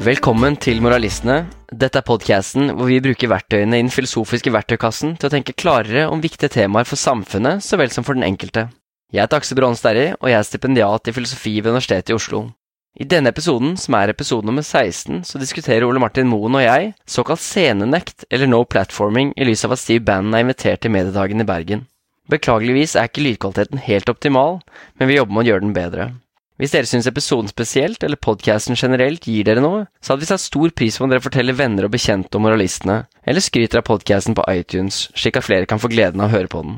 [0.00, 1.42] Velkommen til Moralistene.
[1.68, 6.06] Dette er podcasten hvor vi bruker verktøyene i den filosofiske verktøykassen til å tenke klarere
[6.08, 8.70] om viktige temaer for samfunnet så vel som for den enkelte.
[9.12, 12.40] Jeg heter Aksel Bronn Sterri, og jeg er stipendiat i filosofi ved Universitetet i Oslo.
[12.96, 16.94] I denne episoden, som er episode nummer 16, så diskuterer Ole Martin Moen og jeg
[17.04, 21.44] såkalt scenenekt eller no platforming i lys av at Steve Bannon er invitert til Mediedagen
[21.44, 21.84] i Bergen.
[22.32, 24.62] Beklageligvis er ikke lydkvaliteten helt optimal,
[24.96, 26.10] men vi jobber med å gjøre den bedre.
[26.60, 30.42] Hvis dere syns episoden spesielt, eller podcasten generelt, gir dere noe, så hadde vi satt
[30.44, 34.36] stor pris på om dere forteller venner og bekjente om moralistene, eller skryter av podcasten
[34.36, 36.74] på iTunes, slik at flere kan få gleden av å høre på den.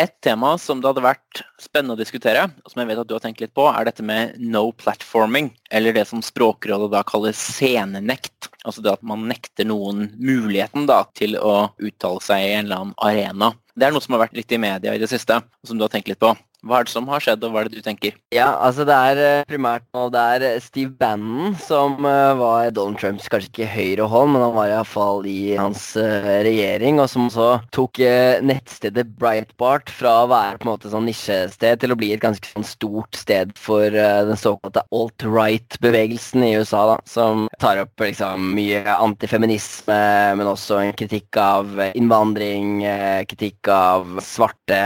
[0.00, 3.12] Et tema som det hadde vært spennende å diskutere, og som jeg vet at du
[3.12, 7.36] har tenkt litt på, er dette med no platforming, eller det som Språkrådet da kaller
[7.36, 8.48] scenenekt.
[8.64, 12.80] Altså det at man nekter noen muligheten da, til å uttale seg i en eller
[12.80, 13.52] annen arena.
[13.76, 15.84] Det er noe som har vært litt i media i det siste, og som du
[15.84, 16.32] har tenkt litt på.
[16.62, 18.14] Hva er det som har skjedd, og hva er det du tenker?
[18.30, 22.70] Ja, altså Det er eh, primært nå det er eh, Steve Bannon som uh, var
[22.74, 27.26] Donald Trumps kanskje ikke høyre hånd, men han var iallfall i hans regjering, og som
[27.32, 27.98] så tok
[28.46, 32.52] nettstedet Breitbart fra å være på en måte sånn nisjested til å bli et ganske
[32.52, 38.82] sånn stort sted for den såkalte alt-right-bevegelsen i USA, da, som tar opp liksom mye
[38.94, 39.98] antifeminisme,
[40.38, 42.84] men også en kritikk av innvandring,
[43.30, 44.80] kritikk av svarte,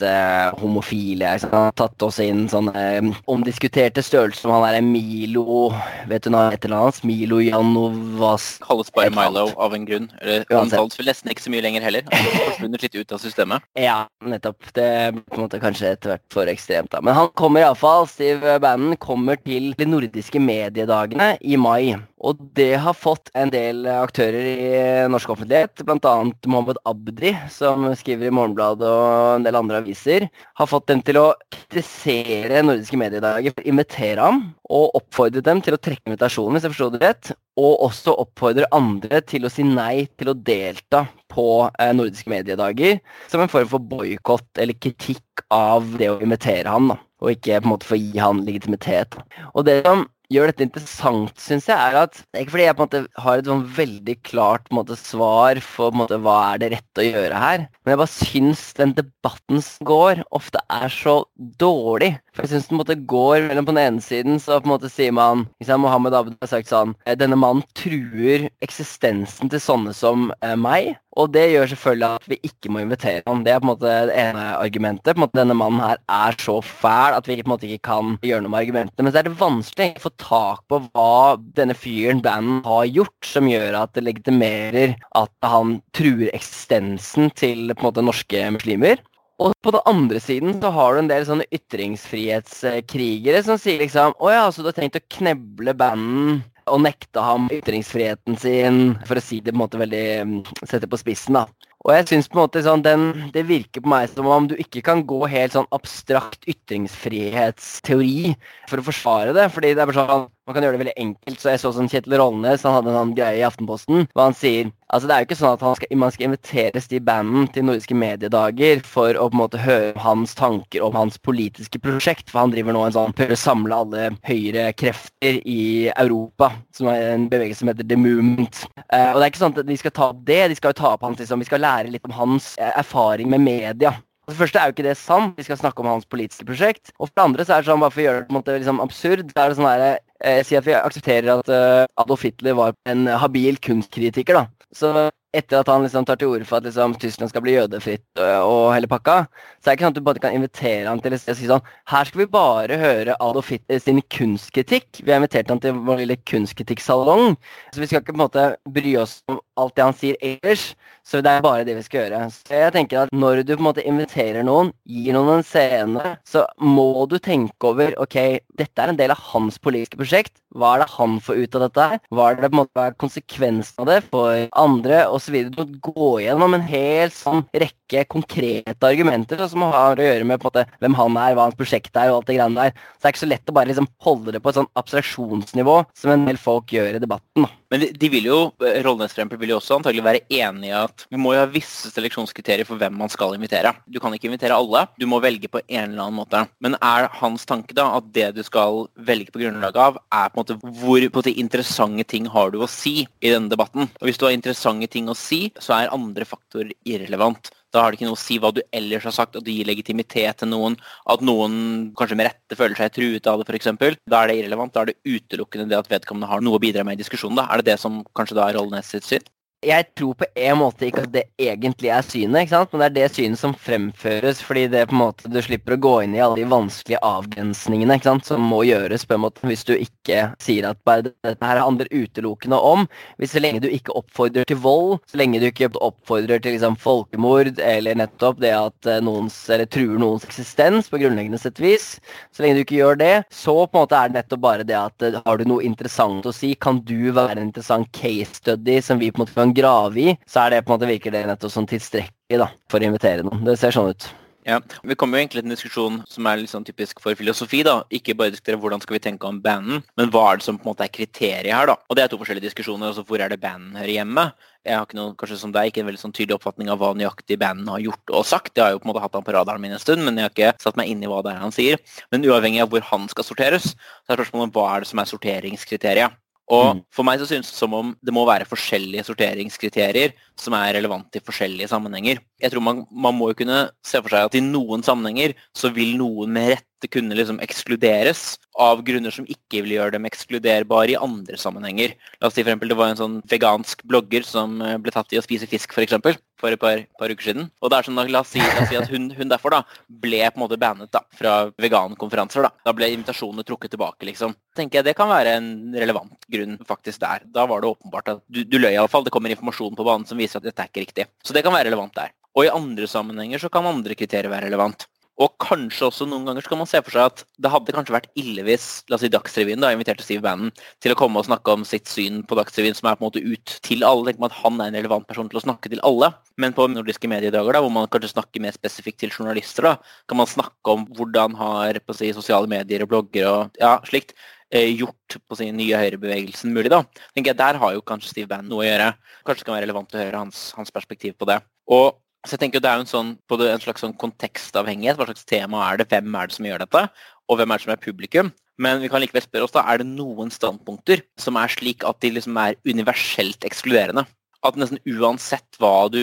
[0.00, 0.16] det,
[0.60, 1.38] homofile profile.
[1.50, 5.72] Han har tatt oss inn sånne um, omdiskuterte størrelser som han er Milo
[6.08, 7.02] Vet du noe heter hans?
[7.04, 10.10] Milo Janovas Kalles bare Milo av en grunn.
[10.20, 12.06] Eller Han kalles vel nesten ikke så mye lenger heller.
[12.12, 13.62] Han forsvunnet litt ut av systemet.
[13.86, 14.72] Ja, nettopp.
[14.74, 14.86] Det
[15.28, 17.02] på en måte kanskje etter hvert for ekstremt, da.
[17.04, 21.94] Men han kommer iallfall, Steve Bannon, kommer til de nordiske mediedagene i mai.
[22.24, 24.68] Og det har fått en del aktører i
[25.12, 26.14] norsk offentlighet, bl.a.
[26.48, 30.24] Mohammed Abdi, som skriver i Morgenbladet og en del andre aviser,
[30.56, 35.60] har fått dem til å kritisere nordiske mediedager for å invitere ham, og oppfordre dem
[35.64, 39.52] til å trekke invitasjonen, hvis jeg forstår det rett, og også oppfordre andre til å
[39.52, 44.78] si nei til å delta på eh, nordiske mediedager, som en form for boikott eller
[44.80, 48.20] kritikk av det å invitere ham, da, og ikke på en måte for å gi
[48.20, 49.20] han legitimitet.
[49.52, 52.88] Og det som gjør dette interessant, syns jeg, er at ikke fordi jeg på en
[52.88, 56.72] måte har et sånn veldig klart måte, svar for på en måte, hva er det
[56.74, 61.18] rette å gjøre her, men jeg bare syns den debatten som går, ofte er så
[61.60, 62.14] dårlig.
[62.36, 64.90] For jeg syns den måte, går mellom på den ene siden så på en måte
[64.92, 69.94] sier man liksom, Mohammed Abed har sagt sånn «Eh, Denne mannen truer eksistensen til sånne
[69.96, 70.94] som eh, meg.
[71.16, 73.40] Og det gjør selvfølgelig at vi ikke må invitere ham.
[73.44, 75.14] Det er på en måte det ene argumentet.
[75.14, 77.88] På en måte Denne mannen her er så fæl at vi på en måte ikke
[77.88, 79.06] kan gjøre noe med argumentene.
[79.06, 83.28] Men så er det vanskelig å få tak på hva denne fyren, Bannon, har gjort
[83.28, 89.02] som gjør at det legitimerer at han truer eksistensen til på en måte norske muslimer.
[89.42, 94.14] Og på den andre siden så har du en del sånne ytringsfrihetskrigere som sier liksom
[94.16, 99.20] Å ja, så du har tenkt å kneble Bannon og nekte ham ytringsfriheten sin, for
[99.20, 101.44] å si det på en måte veldig mm, Sette på spissen, da.
[101.86, 104.56] Og jeg synes på en måte sånn, den, Det virker på meg som om du
[104.58, 108.34] ikke kan gå helt sånn abstrakt ytringsfrihetsteori
[108.66, 109.46] for å forsvare det.
[109.54, 111.40] fordi det er bare sånn man kan gjøre det veldig enkelt.
[111.42, 114.36] Så jeg så sånn Kjetil Rollnes han hadde en sånn greie i Aftenposten hvor han
[114.36, 117.66] sier altså det er jo ikke sånn at skal, man skal invitere Steve Bannon til
[117.66, 122.30] nordiske mediedager for å på en måte høre hans tanker om hans politiske prosjekt.
[122.30, 126.92] For han driver nå en sånn prøver å samle alle høyre krefter i Europa, som
[126.92, 128.62] er en bevegelse som heter The Movement.
[128.86, 130.80] Eh, og det er ikke sånn at de skal ta opp det, de skal jo
[130.84, 133.96] ta opp hans liksom, Vi skal lære litt om hans uh, erfaring med media.
[134.26, 135.36] For det første er jo ikke det sant.
[135.38, 136.90] Vi skal snakke om hans politiske prosjekt.
[136.98, 138.38] Og for det andre så er det sånn, bare for å gjøre det på en
[138.40, 139.84] måte liksom absurd, så er det sånn her
[140.24, 144.46] eh, sier at vi aksepterer at uh, Adolf Hitler var en habil kunstkritiker, da.
[144.74, 148.04] Så etter at han liksom tar til orde for at liksom, Tyskland skal bli jødefritt
[148.20, 149.16] og, og hele pakka,
[149.58, 151.64] så er det ikke sånn at du bare kan invitere han til å si sånn
[151.90, 155.02] Her skal vi bare høre Adolf Hitler sin kunstkritikk.
[155.02, 157.36] Vi har invitert han til vår lille kunstkritikksalong.
[157.74, 160.70] Så vi skal ikke på en måte bry oss om alt det han sier ellers.
[161.06, 162.24] Så det er bare det vi skal gjøre.
[162.34, 166.16] Så jeg tenker at Når du på en måte inviterer noen, gir noen en scene,
[166.26, 168.16] så må du tenke over ok,
[168.58, 170.34] dette er en del av hans politiske prosjekt.
[170.56, 171.86] Hva er det han får ut av dette?
[172.10, 175.50] Hva er det på en måte konsekvensen av det for andre osv.?
[175.52, 180.42] til å gå gjennom en hel sånn rekke konkrete argumenter som har å gjøre med
[180.46, 182.74] måte hvem han er, hva hans prosjekt er og alt det greiene der.
[182.96, 185.76] Så det er ikke så lett å bare liksom holde det på et sånn abstraksjonsnivå
[185.96, 187.46] som en del folk gjør i debatten.
[187.46, 187.52] da.
[187.72, 188.38] Men de, de vil jo,
[188.86, 192.68] Rollnes vil jo også antagelig være enig i at vi må jo ha visse seleksjonskriterier
[192.68, 193.74] for hvem man skal invitere.
[193.90, 196.44] Du kan ikke invitere alle, du må velge på en eller annen måte.
[196.62, 200.40] Men er hans tanke da at det du skal velge på grunnlag av, er på
[200.40, 203.90] en måte hvor på en måte, interessante ting har du å si i denne debatten?
[204.00, 207.50] Og hvis du har interessante ting å si, så er andre faktorer irrelevant.
[207.74, 209.68] Da har det ikke noe å si hva du ellers har sagt, at du gir
[209.68, 210.78] legitimitet til noen.
[211.12, 211.56] At noen
[211.98, 213.72] kanskje med rette føler seg truet av det, f.eks.
[214.06, 214.74] Da er det irrelevant.
[214.74, 217.40] Da er det utelukkende det at vedkommende har noe å bidra med i diskusjonen.
[217.40, 217.48] Da.
[217.50, 219.26] Er det det som kanskje da er rollen sitt syn?
[219.66, 222.72] Jeg tror på en måte ikke at det egentlig er synet, ikke sant?
[222.72, 224.42] men det er det synet som fremføres.
[224.46, 227.00] Fordi det er på en måte du slipper å gå inn i alle de vanskelige
[227.06, 228.28] avgrensningene ikke sant?
[228.28, 231.90] som må gjøres på en måte hvis du ikke sier at bare dette her handler
[231.90, 232.86] utelukkende om
[233.20, 236.76] hvis Så lenge du ikke oppfordrer til vold, så lenge du ikke oppfordrer til liksom,
[236.80, 241.98] folkemord eller nettopp det at eh, noens, eller truer noens eksistens på grunnleggende sett vis,
[242.32, 244.78] så lenge du ikke gjør det, så på en måte er det nettopp bare det
[244.78, 248.78] at eh, har du noe interessant å si, kan du være en interessant case study
[248.80, 251.14] som vi på en måte kan grave i, så er det på en måte virker
[251.14, 253.44] det nettopp som tilstrekkelig da, for å invitere noen.
[253.46, 254.08] Det ser sånn ut.
[254.46, 257.64] Ja, Vi kommer jo egentlig til en diskusjon som er litt sånn typisk for filosofi.
[257.66, 257.82] da.
[257.90, 260.68] Ikke bare diskutere hvordan skal vi tenke om banden, men hva er det som på
[260.68, 261.66] en måte er kriteriet her.
[261.66, 261.74] da.
[261.90, 262.86] Og Det er to forskjellige diskusjoner.
[262.86, 264.32] altså Hvor er det banden hører hjemme?
[264.64, 266.94] Jeg har ikke noe, kanskje som deg, ikke en veldig sånn tydelig oppfatning av hva
[266.94, 268.54] nøyaktig banden har gjort og sagt.
[268.54, 270.22] Jeg har jo på en måte hatt han på radaren min en stund, men jeg
[270.22, 271.78] har ikke satt meg inn i hva det er han sier.
[272.12, 273.74] Men uavhengig av hvor han skal sorteres,
[274.06, 276.14] så er spørsmålet hva er det som er sorteringskriteriet.
[276.46, 276.82] Og mm.
[276.94, 281.18] for meg så synes det som om det må være forskjellige sorteringskriterier som er relevante
[281.18, 282.20] i forskjellige sammenhenger.
[282.42, 285.72] Jeg tror man, man må jo kunne se for seg at i noen sammenhenger så
[285.74, 290.94] vil noen med rette kunne liksom ekskluderes av grunner som ikke vil gjøre dem ekskluderbare
[290.94, 291.94] i andre sammenhenger.
[292.20, 295.12] La oss si for eksempel, Det var en sånn vegansk blogger som eh, ble tatt
[295.12, 297.50] i å spise fisk for, eksempel, for et par, par, uker siden.
[297.60, 299.62] Og det er sånn, La oss si, la oss si at hun, hun, derfor da
[299.88, 302.48] ble på en måte bannet da, fra vegankonferanser.
[302.48, 304.06] Da Da ble invitasjonene trukket tilbake.
[304.06, 304.34] liksom.
[304.56, 307.24] tenker jeg Det kan være en relevant grunn faktisk der.
[307.24, 309.04] Da var det åpenbart at du, du løy iallfall.
[309.04, 311.10] Det kommer informasjon på banen som viser at dette er ikke riktig.
[311.24, 312.14] Så det kan være relevant der.
[312.36, 314.86] Og i andre sammenhenger så kan andre kriterier være relevant.
[315.22, 317.94] Og kanskje også noen ganger så kan man se for seg at det hadde kanskje
[317.94, 320.52] vært ille hvis la oss si Dagsrevyen da, inviterte Steve Bannon
[320.84, 323.24] til å komme og snakke om sitt syn på Dagsrevyen, som er på en måte
[323.24, 324.12] ut til alle.
[324.12, 326.12] Tenk at Han er en relevant person til å snakke til alle.
[326.36, 329.74] Men på nordiske mediedager, da, hvor man kanskje snakker mer spesifikt til journalister, da,
[330.10, 333.78] kan man snakke om hvordan har på å si, sosiale medier og blogger og ja,
[333.88, 334.12] slikt
[334.52, 336.70] eh, gjort på sin nye høyrebevegelsen mulig.
[336.72, 336.84] da.
[337.14, 338.90] Tenker jeg, Der har jo kanskje Steve Bannon noe å gjøre.
[339.24, 341.40] Kanskje det kan være relevant å høre hans, hans perspektiv på det.
[341.72, 344.98] Og så jeg tenker Det er jo en, sånn, en slags sånn kontekstavhengighet.
[344.98, 345.88] Hva slags tema er det?
[345.92, 346.82] Hvem er det som gjør dette?
[347.30, 348.34] Og hvem er det som er publikum?
[348.62, 352.00] Men vi kan likevel spørre oss da, er det noen standpunkter som er slik at
[352.00, 354.06] de liksom er universelt ekskluderende?
[354.46, 356.00] At nesten uansett hva du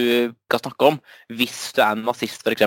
[0.50, 1.00] skal snakke om,
[1.34, 2.66] hvis du er en nazist f.eks.,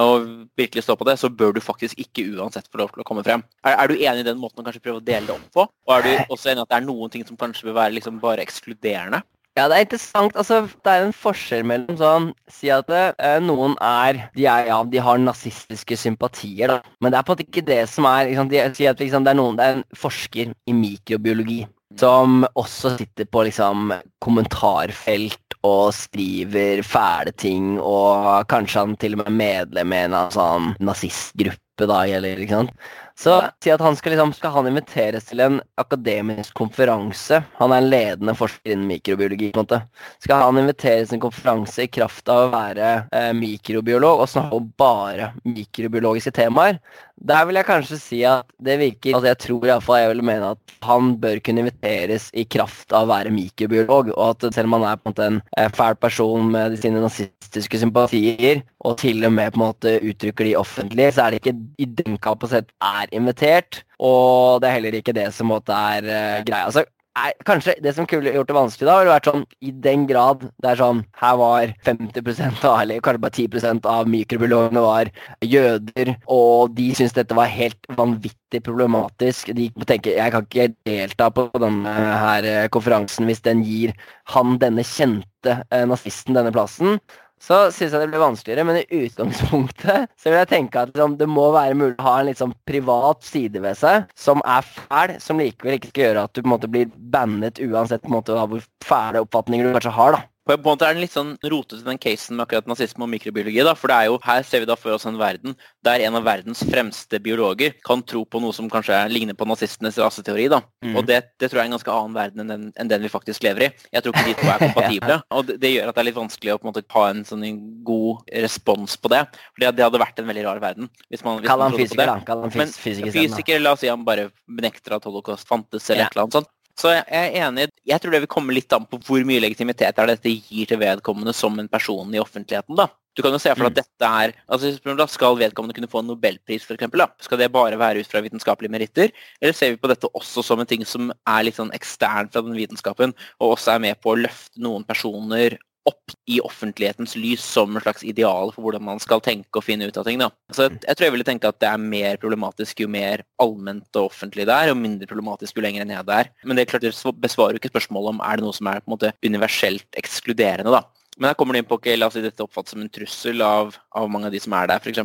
[0.00, 0.26] og
[0.58, 3.24] virkelig står på det, så bør du faktisk ikke uansett få lov til å komme
[3.26, 3.42] frem.
[3.66, 5.66] Er, er, du enig i den måten å kanskje prøve å dele det opp på?
[5.88, 7.96] Og er du også enig i at det er noen ting som kanskje bør være
[7.98, 9.24] liksom bare ekskluderende?
[9.58, 10.36] Ja, det er interessant.
[10.38, 14.78] Altså, det er en forskjell mellom sånn Si at eh, noen er de, er ja,
[14.86, 16.78] de har nazistiske sympatier, da.
[17.02, 19.26] Men det er på en måte ikke det som er liksom, de, Si at liksom,
[19.26, 21.64] det er noen Det er en forsker i mikrobiologi
[21.98, 23.90] som også sitter på liksom
[24.22, 30.14] kommentarfelt og skriver fæle ting, og kanskje han til og med er medlem i en
[30.32, 32.86] sånn nazistgruppe, da, eller ikke sant.
[33.20, 37.42] Så si at han skal, liksom, skal han inviteres til en akademisk konferanse.
[37.58, 39.50] Han er en ledende forsker innen mikrobiologi.
[39.52, 39.82] på en måte.
[40.24, 44.56] Skal han inviteres til en konferanse i kraft av å være eh, mikrobiolog og snakke
[44.56, 46.80] om bare mikrobiologiske temaer?
[47.20, 50.54] Der vil jeg kanskje si at det virker altså Jeg tror iallfall jeg vil mene
[50.54, 54.78] at han bør kunne inviteres i kraft av å være mikrobiolog, og at selv om
[54.78, 59.20] han er på en måte en eh, fæl person med sine nazistiske sympatier, og til
[59.28, 62.72] og med på en måte uttrykker de offentlig, så er det ikke i den kapasitet
[62.80, 63.82] er invitert.
[63.98, 66.66] Og det er heller ikke det som måtte er uh, greia.
[66.68, 66.86] Altså,
[67.18, 70.44] er, kanskje det som kunne gjort det vanskelig, da, ville vært sånn i den grad
[70.62, 72.20] det er sånn Her var 50
[72.68, 75.10] av, eller kanskje bare 10% av mikrobiologene var
[75.44, 79.52] jøder, og de syntes dette var helt vanvittig problematisk.
[79.56, 83.94] De tenker jeg kan ikke delta på denne her eh, konferansen hvis den gir
[84.34, 86.98] han denne kjente eh, nazisten denne plassen
[87.40, 88.66] så syns jeg det blir vanskeligere.
[88.68, 92.16] Men i utgangspunktet så vil jeg tenke at liksom, det må være mulig å ha
[92.20, 96.26] en litt sånn privat side ved seg som er fæl, som likevel ikke skal gjøre
[96.28, 99.76] at du på en måte blir bannet uansett på en måte hvor fæle oppfatninger du
[99.78, 100.18] kanskje har.
[100.18, 100.29] da.
[100.48, 103.60] På en måte er den litt sånn rotete, den casen med akkurat nazisme og mikrobiologi.
[103.66, 106.16] da, for det er jo, Her ser vi da for oss en verden der en
[106.16, 110.48] av verdens fremste biologer kan tro på noe som kanskje ligner på nazistenes raseteori.
[110.48, 110.96] da, mm.
[110.96, 113.12] Og det, det, tror jeg er en ganske annen verden enn den, enn den, vi
[113.12, 113.70] faktisk lever i.
[113.92, 115.18] Jeg tror ikke de to er kompatible.
[115.30, 117.24] og det, det, gjør at det er litt vanskelig å på en måte ha en
[117.28, 117.44] sånn
[117.84, 119.26] god respons på det.
[119.52, 120.88] For det, hadde vært en veldig rar verden.
[121.08, 122.16] hvis man, hvis Kall han fysiker, da.
[122.24, 126.06] Kall han fys Men fysiker, la oss si han bare benekter at holocaust fantes, eller
[126.06, 126.08] ja.
[126.08, 126.50] et eller annet sånt.
[126.80, 127.68] Så jeg er enig.
[127.88, 130.80] Jeg tror det vil komme litt an på hvor mye legitimitet er dette gir til
[130.80, 132.76] vedkommende som en person i offentligheten.
[132.78, 132.88] da.
[133.18, 133.80] Du kan jo se for deg at mm.
[133.80, 137.02] dette er altså Skal vedkommende kunne få en nobelpris, eksempel.
[137.20, 139.10] Skal det bare være ut fra vitenskapelige meritter?
[139.42, 142.44] Eller ser vi på dette også som en ting som er litt sånn ekstern fra
[142.46, 145.58] den vitenskapen, og også er med på å løfte noen personer
[145.88, 149.88] opp i offentlighetens lys som en slags ideal for hvordan man skal tenke og finne
[149.88, 150.20] ut av ting.
[150.20, 150.28] Da.
[150.54, 153.88] Så jeg, jeg tror jeg ville tenke at det er mer problematisk jo mer allment
[153.96, 156.32] og offentlig det er, og mindre problematisk jo lenger ned det er.
[156.44, 158.82] Men det er klart det besvarer jo ikke spørsmålet om er det noe som er
[158.82, 160.74] på en måte universelt ekskluderende.
[160.76, 160.84] da.
[161.20, 163.42] Men her kommer det inn på okay, la oss si dette oppfattes som en trussel
[163.44, 165.02] av, av mange av de som er der, f.eks.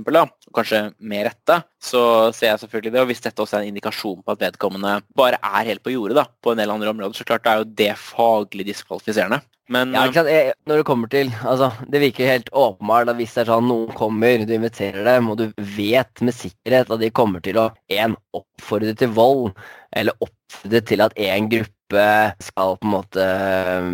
[0.56, 1.58] Kanskje med rette.
[1.84, 2.02] Så
[2.38, 3.02] ser jeg selvfølgelig det.
[3.04, 6.16] Og hvis dette også er en indikasjon på at vedkommende bare er helt på jordet
[6.22, 9.42] da, på en del andre områder, så klart det er jo det faglig diskvalifiserende.
[9.74, 10.30] Men, ja, ikke sant?
[10.30, 13.66] Jeg, når det kommer til altså, Det virker helt åpenbart at hvis det er sånn
[13.66, 17.72] noen kommer, du inviterer dem, og du vet med sikkerhet at de kommer til å
[17.98, 19.56] en, oppfordre til vold,
[19.96, 23.26] eller oppfordre til at en gruppe skal på en måte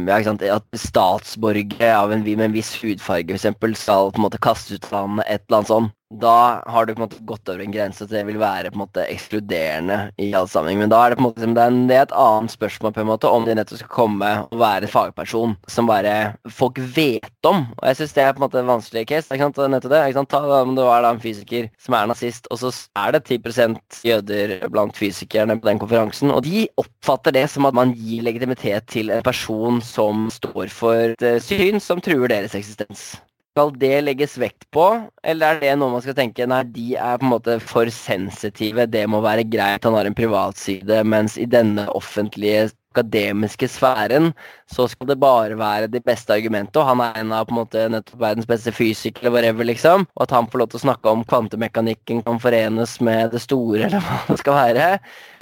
[0.07, 0.19] ja,
[0.55, 3.49] At statsborgere med en viss hudfarge f.eks.
[3.79, 5.97] skal på en måte kastes ut landet, et eller annet sånt.
[6.19, 8.75] Da har du på en måte gått over en grense til det vil være på
[8.75, 10.81] en måte ekskluderende i all sammenheng.
[10.83, 13.03] Men da er det på en måte det er, det er et annet spørsmål på
[13.03, 17.63] en måte om de nettopp skal komme og være fagperson som bare folk vet om.
[17.79, 19.31] Og jeg syns det er på en måte en vanskelig case.
[19.31, 19.63] Ikke sant?
[19.71, 20.03] Nettopp det.
[20.09, 20.31] Ikke sant?
[20.35, 24.03] Ta om det var da en fysiker som er nazist, og så er det 10%
[24.07, 28.87] jøder blant fysikerne på den konferansen, og de oppfatter det som at man gir legitimitet
[28.91, 33.13] til en person som står for et syn som truer deres eksistens.
[33.51, 34.85] Skal det legges vekt på,
[35.27, 38.85] eller er det noe man skal tenke nei, de er på en måte for sensitive,
[38.87, 44.31] det må være greit, han har en privatside, mens i denne offentlige akademiske sfæren
[44.71, 47.59] så skal det bare være de beste argumentene, og han er en av på en
[47.59, 51.11] måte nettopp verdens beste fysikere, whatever, liksom, og at han får lov til å snakke
[51.11, 54.91] om kvantemekanikken kan forenes med det store, eller hva det skal være.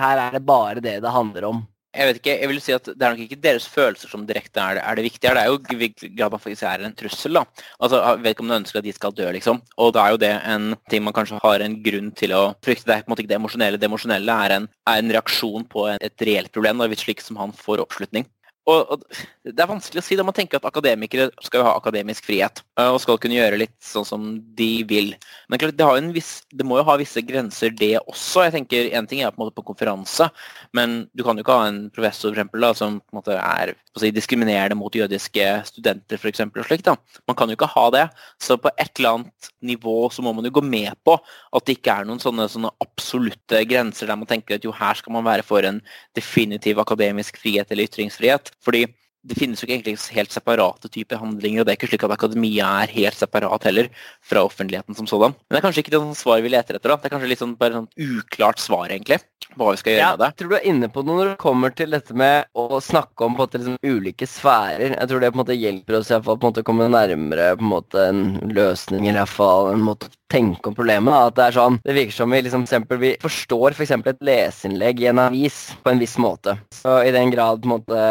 [0.02, 2.86] Her er det bare det det handler om jeg vet ikke, jeg vil si at
[2.86, 5.32] Det er nok ikke deres følelser som direkte er det, er det viktige.
[5.34, 7.34] Det er jo grad man faktisk er en trussel.
[7.34, 7.44] da.
[7.82, 8.02] Altså,
[8.40, 9.62] om du ønsker at de skal dø, liksom.
[9.78, 12.86] Og da er jo det en ting man kanskje har en grunn til å frykte.
[12.86, 13.82] Det er på en måte ikke det emosjonelle.
[13.82, 17.42] Det emosjonelle er en, er en reaksjon på et reelt problem, da, hvis slik som
[17.42, 18.30] han får oppslutning.
[18.70, 19.04] Og, og,
[19.50, 22.62] Det er vanskelig å si da man tenker at akademikere skal jo ha akademisk frihet
[22.78, 24.28] eh, og skal kunne gjøre litt sånn som
[24.60, 25.16] de vil.
[25.50, 28.46] Men klart, det, viss, det, må jo ha visse grenser, det også.
[28.46, 30.30] jeg tenker En ting er på en måte på konferanse,
[30.76, 33.38] men du kan jo ikke ha en professor for eksempel, da, som på en måte
[33.40, 36.86] er si, diskriminerende mot jødiske studenter for eksempel, og slikt.
[36.86, 36.96] da.
[37.28, 38.06] Man kan jo ikke ha det.
[38.42, 41.80] Så på et eller annet nivå så må man jo gå med på at det
[41.80, 45.28] ikke er noen sånne, sånne absolutte grenser der man tenker at jo, her skal man
[45.28, 45.82] være for en
[46.18, 48.54] definitiv akademisk frihet eller ytringsfrihet.
[48.60, 48.86] Fordi
[49.28, 52.14] det finnes jo ikke egentlig helt separate typer handlinger, og det er ikke slik at
[52.16, 53.90] akademia er helt separat heller
[54.26, 55.36] fra offentligheten som sådan.
[55.36, 56.94] Men det er kanskje ikke det svaret vi leter etter.
[56.94, 56.96] da.
[56.96, 60.06] Det er kanskje litt sånn, bare sånn uklart svar, egentlig, på hva vi skal gjøre
[60.06, 60.30] ja, med det.
[60.30, 63.28] Jeg tror du er inne på noe når det kommer til dette med å snakke
[63.28, 64.96] om på en måte, liksom, ulike sfærer.
[64.96, 66.70] Jeg tror det på en måte hjelper oss i hvert fall, på en måte, å
[66.70, 68.24] komme nærmere på en måte en
[68.56, 71.12] løsning, eller iallfall en måte å tenke om problemet.
[71.12, 71.28] Da.
[71.28, 73.96] At det er sånn, det virker som vi liksom, eksempel, vi forstår f.eks.
[74.00, 76.56] For et leseinnlegg i en avis på en viss måte.
[76.72, 78.04] Så i den grad på en måte,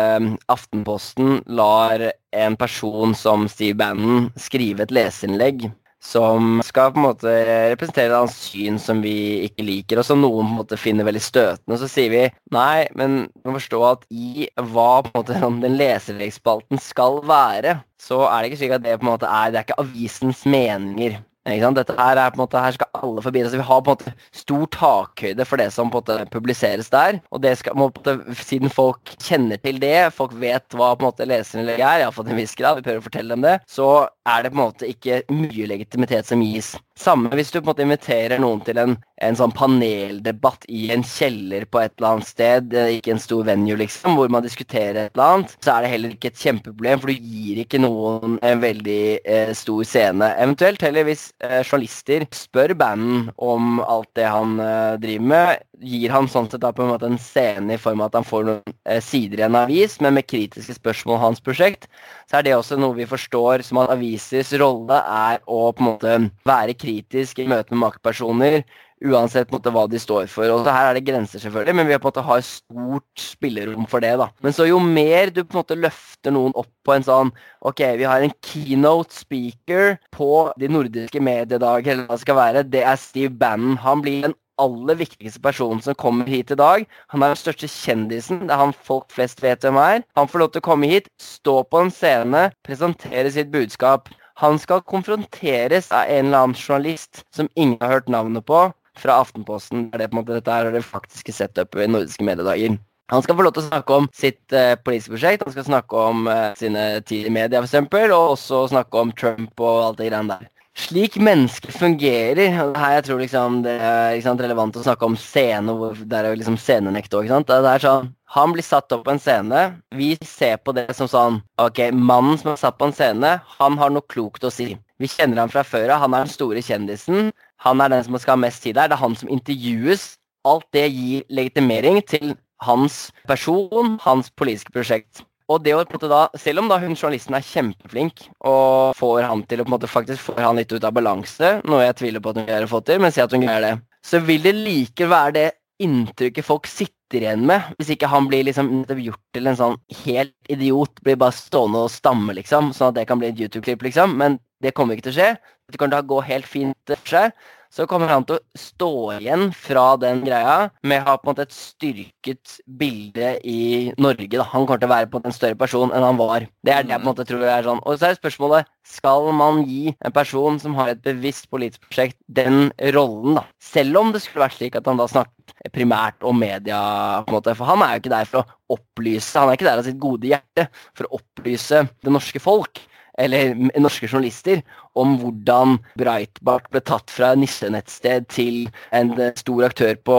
[0.50, 0.97] Aftenposten
[1.46, 5.68] lar en person som Steve Bannon skrive et leserinnlegg
[6.00, 7.32] som skal på en måte
[7.72, 11.22] representere hans syn som vi ikke liker, og som noen på en måte finner veldig
[11.22, 11.78] støtende.
[11.80, 12.24] Så sier vi
[12.54, 17.80] nei, men du må forstå at i hva på en måte den leserinnleggsspalten skal være,
[17.98, 20.44] så er det ikke slik at det på en måte er Det er ikke avisens
[20.46, 21.18] meninger.
[21.48, 23.42] Dette her, er på en måte, her skal alle forbi.
[23.42, 26.90] Altså, vi har på en måte stor takhøyde for det som på en måte publiseres
[26.92, 27.20] der.
[27.32, 31.06] Og det skal, på en måte, siden folk kjenner til det, folk vet hva på
[31.06, 33.56] en måte leserne er, iallfall til en viss grad, vi prøver å fortelle dem det,
[33.70, 33.88] så
[34.28, 36.74] er det på en måte ikke mye legitimitet som gis.
[36.98, 41.04] Samme hvis du på en måte inviterer noen til en, en sånn paneldebatt i en
[41.06, 45.04] kjeller på et eller annet sted, eh, ikke en stor venue, liksom, hvor man diskuterer
[45.04, 48.34] et eller annet, så er det heller ikke et kjempeproblem, for du gir ikke noen
[48.42, 50.32] en veldig eh, stor scene.
[50.42, 56.10] Eventuelt heller hvis eh, journalister spør banden om alt det han eh, driver med, gir
[56.10, 58.46] han sånn sett da på en måte en scene i form av at han får
[58.48, 61.86] noen eh, sider i en avis, men med kritiske spørsmål om hans prosjekt,
[62.26, 65.90] så er det også noe vi forstår som at avisers rolle er å på en
[65.92, 68.62] måte være kritisk kritisk i møte med maktpersoner,
[69.04, 70.48] uansett måte, hva de står for.
[70.50, 73.86] Og Her er det grenser, selvfølgelig, men vi har på en måte har stort spillerom
[73.90, 74.16] for det.
[74.18, 74.30] da.
[74.42, 77.32] Men så jo mer du på en måte løfter noen opp på en sånn
[77.68, 82.66] Ok, vi har en keynote speaker på de nordiske mediedager, eller hva det skal være.
[82.70, 83.78] Det er Steve Bannon.
[83.82, 86.86] Han blir den aller viktigste personen som kommer hit i dag.
[87.12, 88.46] Han er den største kjendisen.
[88.46, 90.02] Det er han folk flest vet hvem er.
[90.18, 94.10] Han får lov til å komme hit, stå på en scene, presentere sitt budskap.
[94.38, 98.68] Han skal konfronteres av en eller annen journalist som ingen har hørt navnet på,
[98.98, 99.88] fra Aftenposten.
[99.90, 102.76] Det er på en måte, dette er det faktiske setupet i nordiske mediedager.
[103.10, 106.04] Han skal få lov til å snakke om sitt uh, politiske prosjekt, han skal snakke
[106.10, 110.10] om uh, sine tid i media f.eks., og også snakke om Trump og alt det
[110.12, 110.50] greiene der.
[110.78, 115.16] Slik mennesker fungerer og Her jeg tror liksom det er sant, relevant å snakke om
[115.18, 117.28] scene, hvor det er liksom scenenekt òg.
[117.28, 119.62] Sånn Han blir satt opp på en scene.
[119.94, 123.78] Vi ser på det som sånn Ok, mannen som er satt på en scene, han
[123.78, 124.76] har noe klokt å si.
[124.98, 126.02] Vi kjenner ham fra før av.
[126.02, 127.32] Han er den store kjendisen.
[127.64, 128.90] Han er den som skal ha mest tid der.
[128.90, 130.16] Det er han som intervjues.
[130.46, 135.22] Alt det gir legitimering til hans person, hans politiske prosjekt.
[135.48, 138.96] Og det å på en måte da, Selv om da hun journalisten er kjempeflink og
[138.98, 141.86] får han til å på en måte faktisk får han litt ut av balanse, noe
[141.86, 143.74] jeg tviler på at hun greier å få til, men si at hun greier det,
[144.04, 145.48] så vil det like være det
[145.82, 150.50] inntrykket folk sitter igjen med, hvis ikke han blir liksom gjort til en sånn helt
[150.52, 154.16] idiot, blir bare stående og stamme, liksom, sånn at det kan bli et YouTube-klipp, liksom.
[154.18, 155.30] Men det kommer ikke til å skje.
[155.70, 157.32] Det kan da gå helt fint for seg
[157.74, 161.32] så kommer han til å stå igjen fra den greia med å ha på en
[161.32, 164.30] måte et styrket bilde i Norge.
[164.32, 164.46] Da.
[164.54, 166.48] Han kommer til å være på en større person enn han var.
[166.64, 167.82] Det er det jeg på en måte tror er sånn.
[167.84, 172.18] Og så er spørsmålet skal man gi en person som har et bevisst politisk prosjekt,
[172.26, 173.44] den rollen, da?
[173.62, 176.78] Selv om det skulle vært slik at han da snakket primært om media,
[177.26, 177.56] på en måte.
[177.58, 180.00] For han er jo ikke der for å opplyse, han er ikke der av sitt
[180.00, 182.80] gode hjerte for å opplyse det norske folk
[183.18, 184.62] eller norske journalister,
[184.98, 190.18] om hvordan Breitbart ble tatt fra nissenettsted til en stor aktør på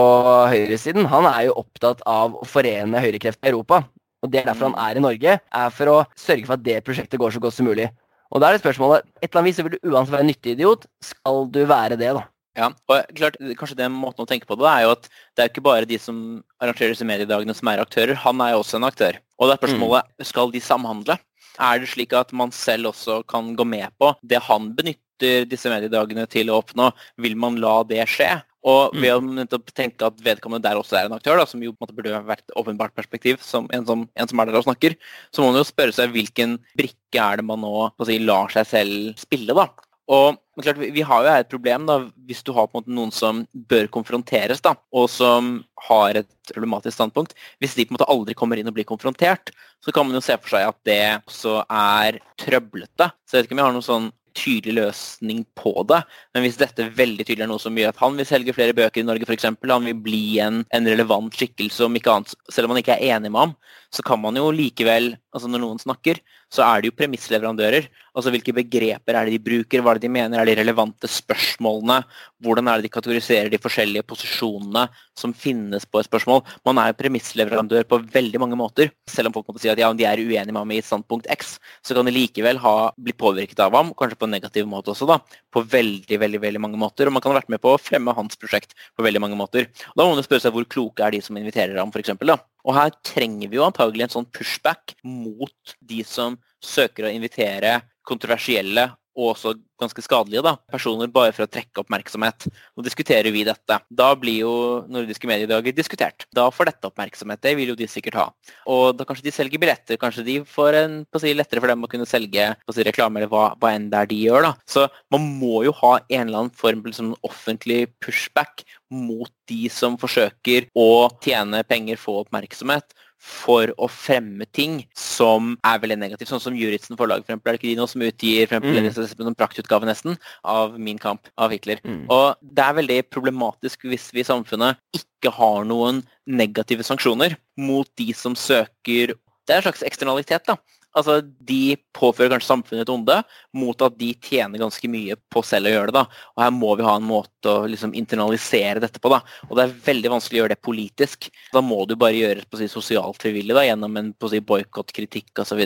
[0.52, 1.08] høyresiden.
[1.10, 3.82] Han er jo opptatt av å forene høyrekrefter i Europa.
[4.20, 6.82] Og det er derfor han er i Norge, er for å sørge for at det
[6.84, 7.88] prosjektet går så godt som mulig.
[8.30, 10.30] Og da er det spørsmålet Et eller annet vis så vil du uansett være en
[10.30, 10.84] nyttig idiot.
[11.02, 12.26] Skal du være det, da?
[12.58, 15.50] Ja, og klart, kanskje den måten å tenke på det er jo at det er
[15.52, 18.18] ikke bare de som arrangerer disse mediedagene som er aktører.
[18.26, 19.18] Han er jo også en aktør.
[19.38, 21.16] Og det er spørsmålet skal de samhandle.
[21.58, 25.72] Er det slik at man selv også kan gå med på det han benytter disse
[25.72, 26.90] mediedagene til å oppnå?
[27.20, 28.30] Vil man la det skje?
[28.68, 29.38] Og ved mm.
[29.56, 31.96] å tenke at vedkommende der også er en aktør, da, som jo på en måte
[31.96, 34.96] burde vært et åpenbart perspektiv, som en, som en, som, er der og snakker,
[35.32, 38.68] så må man jo spørre seg hvilken brikke er det man nå si, lar seg
[38.68, 39.56] selv spille.
[39.56, 39.70] da.
[40.10, 43.12] Og klart, Vi har jo et problem da, hvis du har på en måte noen
[43.14, 47.36] som bør konfronteres, da, og som har et problematisk standpunkt.
[47.62, 50.24] Hvis de på en måte aldri kommer inn og blir konfrontert, så kan man jo
[50.24, 53.12] se for seg at det også er trøblete.
[53.24, 56.00] Så jeg vet ikke om jeg har noen sånn tydelig løsning på det.
[56.34, 59.02] Men hvis dette veldig tydelig er noe som gjør at han vil selge flere bøker
[59.02, 62.74] i Norge f.eks., han vil bli en, en, relevant skikkelse, om ikke annet, selv om
[62.74, 63.56] man ikke er enig med ham,
[63.94, 67.86] så kan man jo likevel, altså når noen snakker, så er det jo premissleverandører.
[68.10, 71.06] Altså hvilke begreper er det de bruker, hva er det de mener er de relevante
[71.10, 72.00] spørsmålene,
[72.42, 74.88] hvordan er det de kategoriserer de forskjellige posisjonene
[75.20, 76.42] som finnes på et spørsmål.
[76.66, 78.90] Man er jo premissleverandør på veldig mange måter.
[79.10, 81.56] Selv om folk måtte si at ja, de er uenige med ham i standpunkt X,
[81.86, 85.06] så kan de likevel ha blitt påvirket av ham, kanskje på en negativ måte også,
[85.10, 85.20] da,
[85.54, 87.06] på veldig, veldig, veldig mange måter.
[87.06, 89.70] Og man kan ha vært med på å fremme hans prosjekt på veldig mange måter.
[89.92, 92.16] Og da må man spørre seg hvor kloke er de som inviterer ham, f.eks.
[92.66, 97.78] Og her trenger vi jo antagelig en sånn pushback mot de som søker å invitere
[98.06, 102.46] kontroversielle og også ganske skadelige da, personer bare for å trekke oppmerksomhet.
[102.76, 103.78] Nå diskuterer vi dette.
[103.88, 104.52] Da blir jo
[104.92, 106.26] nordiske mediedager diskutert.
[106.36, 107.40] Da får dette oppmerksomhet.
[107.42, 108.26] Det vil jo de sikkert ha.
[108.70, 109.98] Og da kanskje de selger billetter.
[110.00, 113.50] Kanskje de får en si, lettere for dem å kunne selge si, reklame eller hva,
[113.56, 114.50] hva, enn det er de gjør.
[114.50, 114.54] da.
[114.68, 119.68] Så man må jo ha en eller annen form for liksom, offentlig pushback mot de
[119.72, 126.30] som forsøker å tjene penger, få oppmerksomhet for å fremme ting som er veldig negativt.
[126.32, 127.50] Sånn som Juritzen forlag, for eksempel.
[127.50, 129.28] Er det ikke de nå som utgir for eksempel, mm.
[129.28, 130.16] en praktutgave nesten
[130.48, 131.82] av Min kamp av Hitler?
[131.84, 132.06] Mm.
[132.08, 137.88] Og det er veldig problematisk hvis vi i samfunnet ikke har noen negative sanksjoner mot
[138.00, 139.16] de som søker
[139.48, 140.56] Det er en slags eksternalitet, da.
[140.96, 143.16] Altså, De påfører kanskje samfunnet et onde
[143.56, 146.00] mot at de tjener ganske mye på selv å gjøre det.
[146.00, 146.24] da.
[146.36, 149.12] Og Her må vi ha en måte å liksom internalisere dette på.
[149.12, 149.20] da.
[149.48, 151.30] Og Det er veldig vanskelig å gjøre det politisk.
[151.52, 154.40] Da må du bare gjøre det på å si, sosialt frivillig da, gjennom en si,
[154.40, 155.62] boikott, kritikk osv.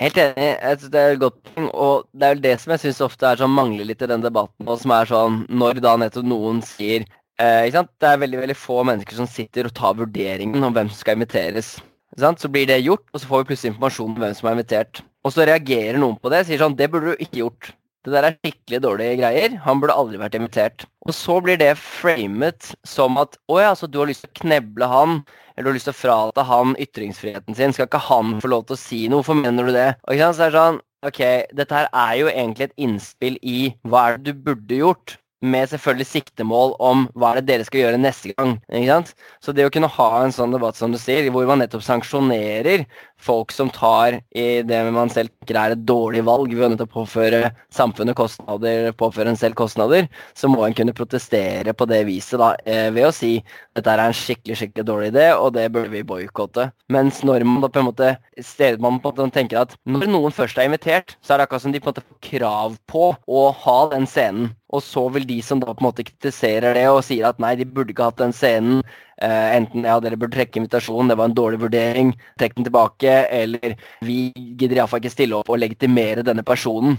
[0.00, 0.48] Helt enig.
[0.56, 1.68] Jeg synes det er et godt poeng.
[1.70, 4.24] Og det er vel det som jeg syns ofte er sånn mangler litt i den
[4.24, 7.04] debatten, og som er sånn når da nettopp noen sier
[7.38, 7.92] eh, ikke sant?
[8.00, 11.18] Det er veldig veldig få mennesker som sitter og tar vurderingen om hvem som skal
[11.18, 11.76] inviteres.
[12.18, 15.02] Så blir det gjort, og så får vi plutselig informasjon om hvem som er invitert.
[15.24, 17.72] Og så reagerer noen på det, sier sånn Det burde du ikke gjort.
[18.02, 19.52] Det der er skikkelig dårlige greier.
[19.62, 20.84] Han burde aldri vært invitert.
[21.06, 24.38] Og så blir det framet som at å ja, så du har lyst til å
[24.40, 25.20] kneble han,
[25.54, 27.74] eller du har lyst til å frata han ytringsfriheten sin.
[27.76, 29.22] Skal ikke han få lov til å si noe?
[29.22, 29.92] Hvorfor mener du det?
[30.02, 31.18] Og ikke sant, så det sånn Ok,
[31.58, 35.16] dette her er jo egentlig et innspill i hva er det du burde gjort.
[35.42, 38.56] Med selvfølgelig siktemål om hva er det dere skal gjøre neste gang.
[38.70, 39.14] ikke sant?
[39.42, 42.86] Så det å kunne ha en sånn debatt som du sier, hvor man nettopp sanksjonerer
[43.22, 47.52] folk som tar i det man selv tenker er et dårlig valg ved å påføre
[47.74, 52.52] samfunnet kostnader, påføre en selv kostnader, så må en kunne protestere på det viset da,
[52.66, 53.36] eh, ved å si
[53.76, 56.70] dette er en skikkelig skikkelig dårlig idé, og det burde vi boikotte.
[56.92, 60.08] Mens når man da på en måte stedet man på en måte tenker at når
[60.10, 62.76] noen først er invitert, så er det akkurat som de på en måte får krav
[62.90, 64.52] på å ha den scenen.
[64.72, 67.54] Og så vil de som da på en måte kritiserer det og sier at nei,
[67.60, 68.80] de burde ikke hatt den scenen,
[69.20, 73.16] uh, enten ja, dere burde trekke invitasjonen, det var en dårlig vurdering, trekk den tilbake,
[73.42, 76.96] eller vi gidder iallfall ikke stille opp og legitimere denne personen.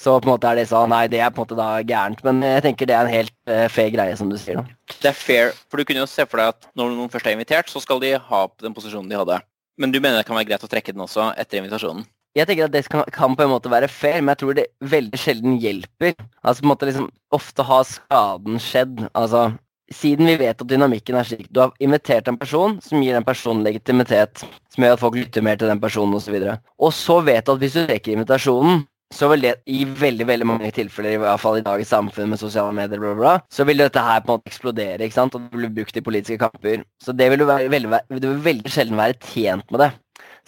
[0.00, 2.22] Så på en måte er det sånn, nei, det er på en måte da gærent.
[2.26, 4.58] Men jeg tenker det er en helt uh, fair greie, som du sier.
[4.58, 4.96] da.
[4.96, 7.36] Det er fair, for du kunne jo se for deg at når noen først er
[7.36, 9.38] invitert, så skal de ha den posisjonen de hadde.
[9.78, 12.04] Men du mener det kan være greit å trekke den også etter invitasjonen?
[12.36, 14.70] Jeg tenker at det kan, kan, på en måte være fair, men jeg tror det
[14.88, 16.14] veldig sjelden hjelper.
[16.40, 19.06] Altså på en måte liksom, Ofte har skaden skjedd.
[19.16, 19.50] Altså,
[19.92, 23.26] Siden vi vet at dynamikken er slik Du har invitert en person som gir den
[23.26, 26.38] personen legitimitet, som gjør at folk lytter mer til den personen osv.
[26.38, 26.56] Og, så
[26.88, 30.46] og så vet du at hvis du trekker invitasjonen, så vil det i veldig veldig
[30.48, 33.82] mange tilfeller, i hvert fall i dagens samfunn med sosiale medier, bla, bla, så vil
[33.82, 35.36] dette her på en måte eksplodere ikke sant?
[35.36, 36.86] og det blir brukt i politiske kamper.
[37.02, 39.90] Så det vil du, være, veldig, du vil veldig sjelden være tjent med det.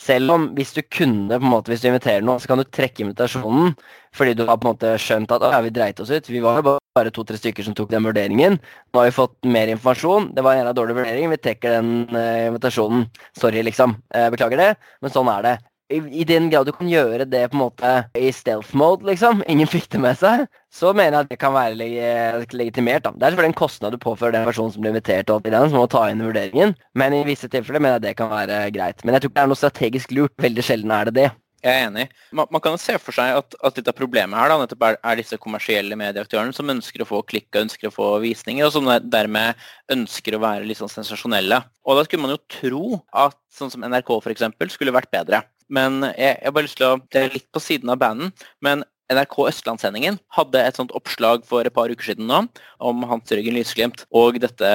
[0.00, 2.66] Selv om hvis du kunne, på en måte, hvis du inviterer noen, så kan du
[2.66, 3.76] trekke invitasjonen
[4.14, 6.28] fordi du har på en måte skjønt at ja, vi dreit oss ut.
[6.30, 8.60] Vi var jo bare to-tre stykker som tok den vurderingen.
[8.62, 10.28] Nå har vi fått mer informasjon.
[10.36, 11.32] Det var en av dårlig vurdering.
[11.32, 13.08] Vi trekker den uh, invitasjonen.
[13.34, 13.96] Sorry, liksom.
[14.14, 14.68] Uh, beklager det,
[15.02, 15.56] men sånn er det
[15.92, 19.42] i, i, den grad du kan gjøre det på en måte i stealth mode, liksom,
[19.50, 23.04] ingen fikk det med seg, så mener jeg at det kan være leg legitimert.
[23.04, 23.12] da.
[23.12, 25.78] Det er selvfølgelig en kostnad du påfører den personen som blir invitert, og den, som
[25.78, 29.04] må ta inn vurderingen, men i visse tilfeller mener jeg det kan være greit.
[29.04, 30.36] Men jeg tror ikke det er noe strategisk lurt.
[30.40, 31.30] Veldig sjelden er det det.
[31.64, 32.04] Jeg er enig.
[32.36, 34.82] Man, man kan jo se for seg at, at litt av problemet her da, nettopp
[34.84, 38.66] er, er disse kommersielle medieaktørene som ønsker å få klikk og ønsker å få visninger,
[38.66, 39.62] og som dermed
[39.94, 41.62] ønsker å være litt sånn sensasjonelle.
[41.88, 42.84] Og da skulle man jo tro
[43.16, 44.44] at sånn som NRK f.eks.
[44.76, 45.40] skulle vært bedre.
[45.72, 48.34] Men jeg, jeg har bare lyst til å Det er litt på siden av banden,
[48.64, 52.40] men NRK Østlandssendingen hadde et sånt oppslag for et par uker siden nå
[52.80, 54.70] om Hans Jørgen Lysglimt og dette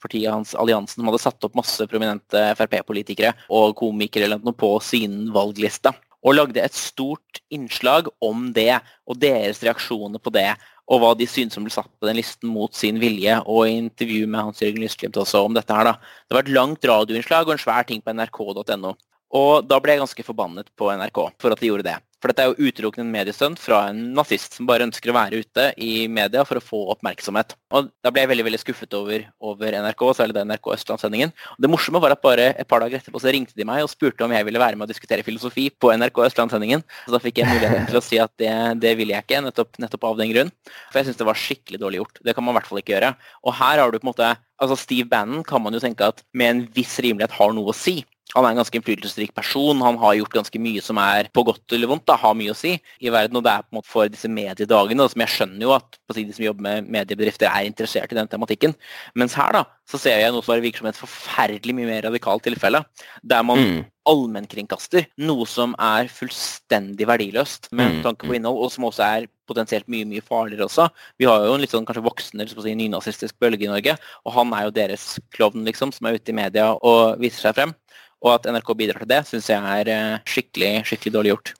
[0.00, 4.72] partiet hans, alliansen, som hadde satt opp masse prominente Frp-politikere og komikere eller noe på
[4.84, 5.92] sin valgliste.
[6.24, 10.48] Og lagde et stort innslag om det, og deres reaksjoner på det.
[10.88, 13.36] Og hva de syntes som ble satt på den listen mot sin vilje.
[13.44, 16.14] Og i intervju med Hans Jørgen Lysglimt også om dette her, da.
[16.24, 18.94] Det var et langt radioinnslag og en svær ting på nrk.no.
[19.34, 21.98] Og da ble jeg ganske forbannet på NRK for at de gjorde det.
[22.24, 25.42] For dette er jo utelukkende en mediestunt fra en nazist som bare ønsker å være
[25.44, 27.52] ute i media for å få oppmerksomhet.
[27.76, 31.34] Og Da ble jeg veldig veldig skuffet over, over NRK, særlig den NRK Østlandssendingen.
[31.60, 34.24] Det morsomme var at bare et par dager etterpå så ringte de meg og spurte
[34.24, 36.86] om jeg ville være med å diskutere filosofi på NRK Østlandssendingen.
[37.04, 39.76] Så da fikk jeg muligheten til å si at det, det ville jeg ikke, nettopp,
[39.84, 40.54] nettopp av den grunn.
[40.88, 42.24] For jeg syns det var skikkelig dårlig gjort.
[42.24, 43.12] Det kan man i hvert fall ikke gjøre.
[43.44, 46.22] Og her har du på en måte Altså Steve Bannon kan man jo tenke at
[46.32, 47.98] med en viss rimelighet har noe å si.
[48.32, 49.82] Han er en ganske innflytelsesrik person.
[49.84, 52.58] Han har gjort ganske mye som er på godt eller vondt, da, har mye å
[52.58, 53.38] si i verden.
[53.38, 56.16] Og det er på en måte for disse mediedagene, som jeg skjønner jo at på
[56.16, 58.74] de som jobber med mediebedrifter, er interessert i den tematikken.
[59.14, 62.46] Mens her da, så ser jeg noe som virker som et forferdelig mye mer radikalt
[62.48, 62.80] tilfelle.
[63.22, 63.84] Der man mm.
[64.10, 68.02] allmennkringkaster noe som er fullstendig verdiløst med mm.
[68.08, 70.88] tanke på innhold, og som også er potensielt mye mye farligere også.
[71.20, 74.52] Vi har jo en litt sånn kanskje voksen si, nynazistisk bølge i Norge, og han
[74.56, 75.06] er jo deres
[75.36, 77.74] klovn, liksom, som er ute i media og viser seg frem.
[78.24, 81.54] Og at NRK bidrar til det, syns jeg er eh, skikkelig, skikkelig dårlig gjort.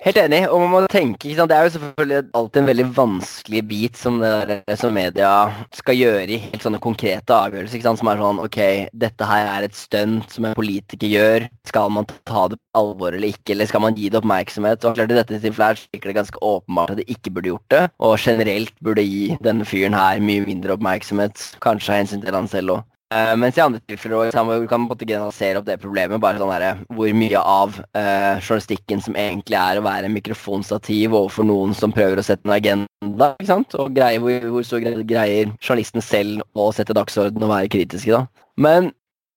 [0.00, 0.46] Helt enig.
[0.48, 1.28] og man må tenke?
[1.28, 5.32] Det er jo selvfølgelig alltid en veldig vanskelig bit som, der, som media
[5.76, 7.82] skal gjøre i helt sånne konkrete avgjørelser.
[7.84, 8.58] Som er sånn OK,
[8.96, 11.46] dette her er et stunt som en politiker gjør.
[11.68, 14.88] Skal man ta det på alvor eller ikke, eller skal man gi det oppmerksomhet?
[14.88, 17.82] Og klart I dette tilfellet virker det ganske åpenbart at de ikke burde gjort det.
[18.00, 21.44] Og generelt burde gi denne fyren her mye mindre oppmerksomhet.
[21.60, 22.89] Kanskje av hensyn til han selv òg.
[23.10, 24.68] Uh, mens i andre tilfeller kan man
[25.00, 26.20] generalisere opp det problemet.
[26.22, 31.48] bare sånn der, Hvor mye av uh, journalistikken som egentlig er å være mikrofonstativ overfor
[31.48, 33.32] noen som prøver å sette en agenda.
[33.34, 33.74] ikke sant?
[33.74, 38.14] Og greier, hvor, hvor så greier journalisten selv å sette dagsorden og være kritiske.
[38.14, 38.46] da.
[38.56, 38.92] Men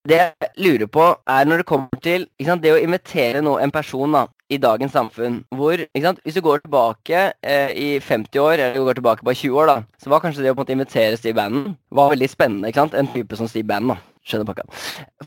[0.05, 3.71] det jeg lurer på, er når det kommer til sant, det å invitere noe, en
[3.73, 8.55] person da, i dagens samfunn hvor sant, Hvis du går tilbake eh, i 50 år,
[8.59, 10.65] eller du går tilbake på 20 år, da, så var kanskje det å på en
[10.65, 12.69] måte invitere Steve Bannon var veldig spennende.
[12.69, 12.97] ikke sant?
[12.97, 13.95] En type som Steve Bannon.
[13.95, 14.13] da.
[14.23, 14.63] Skjønner pakka.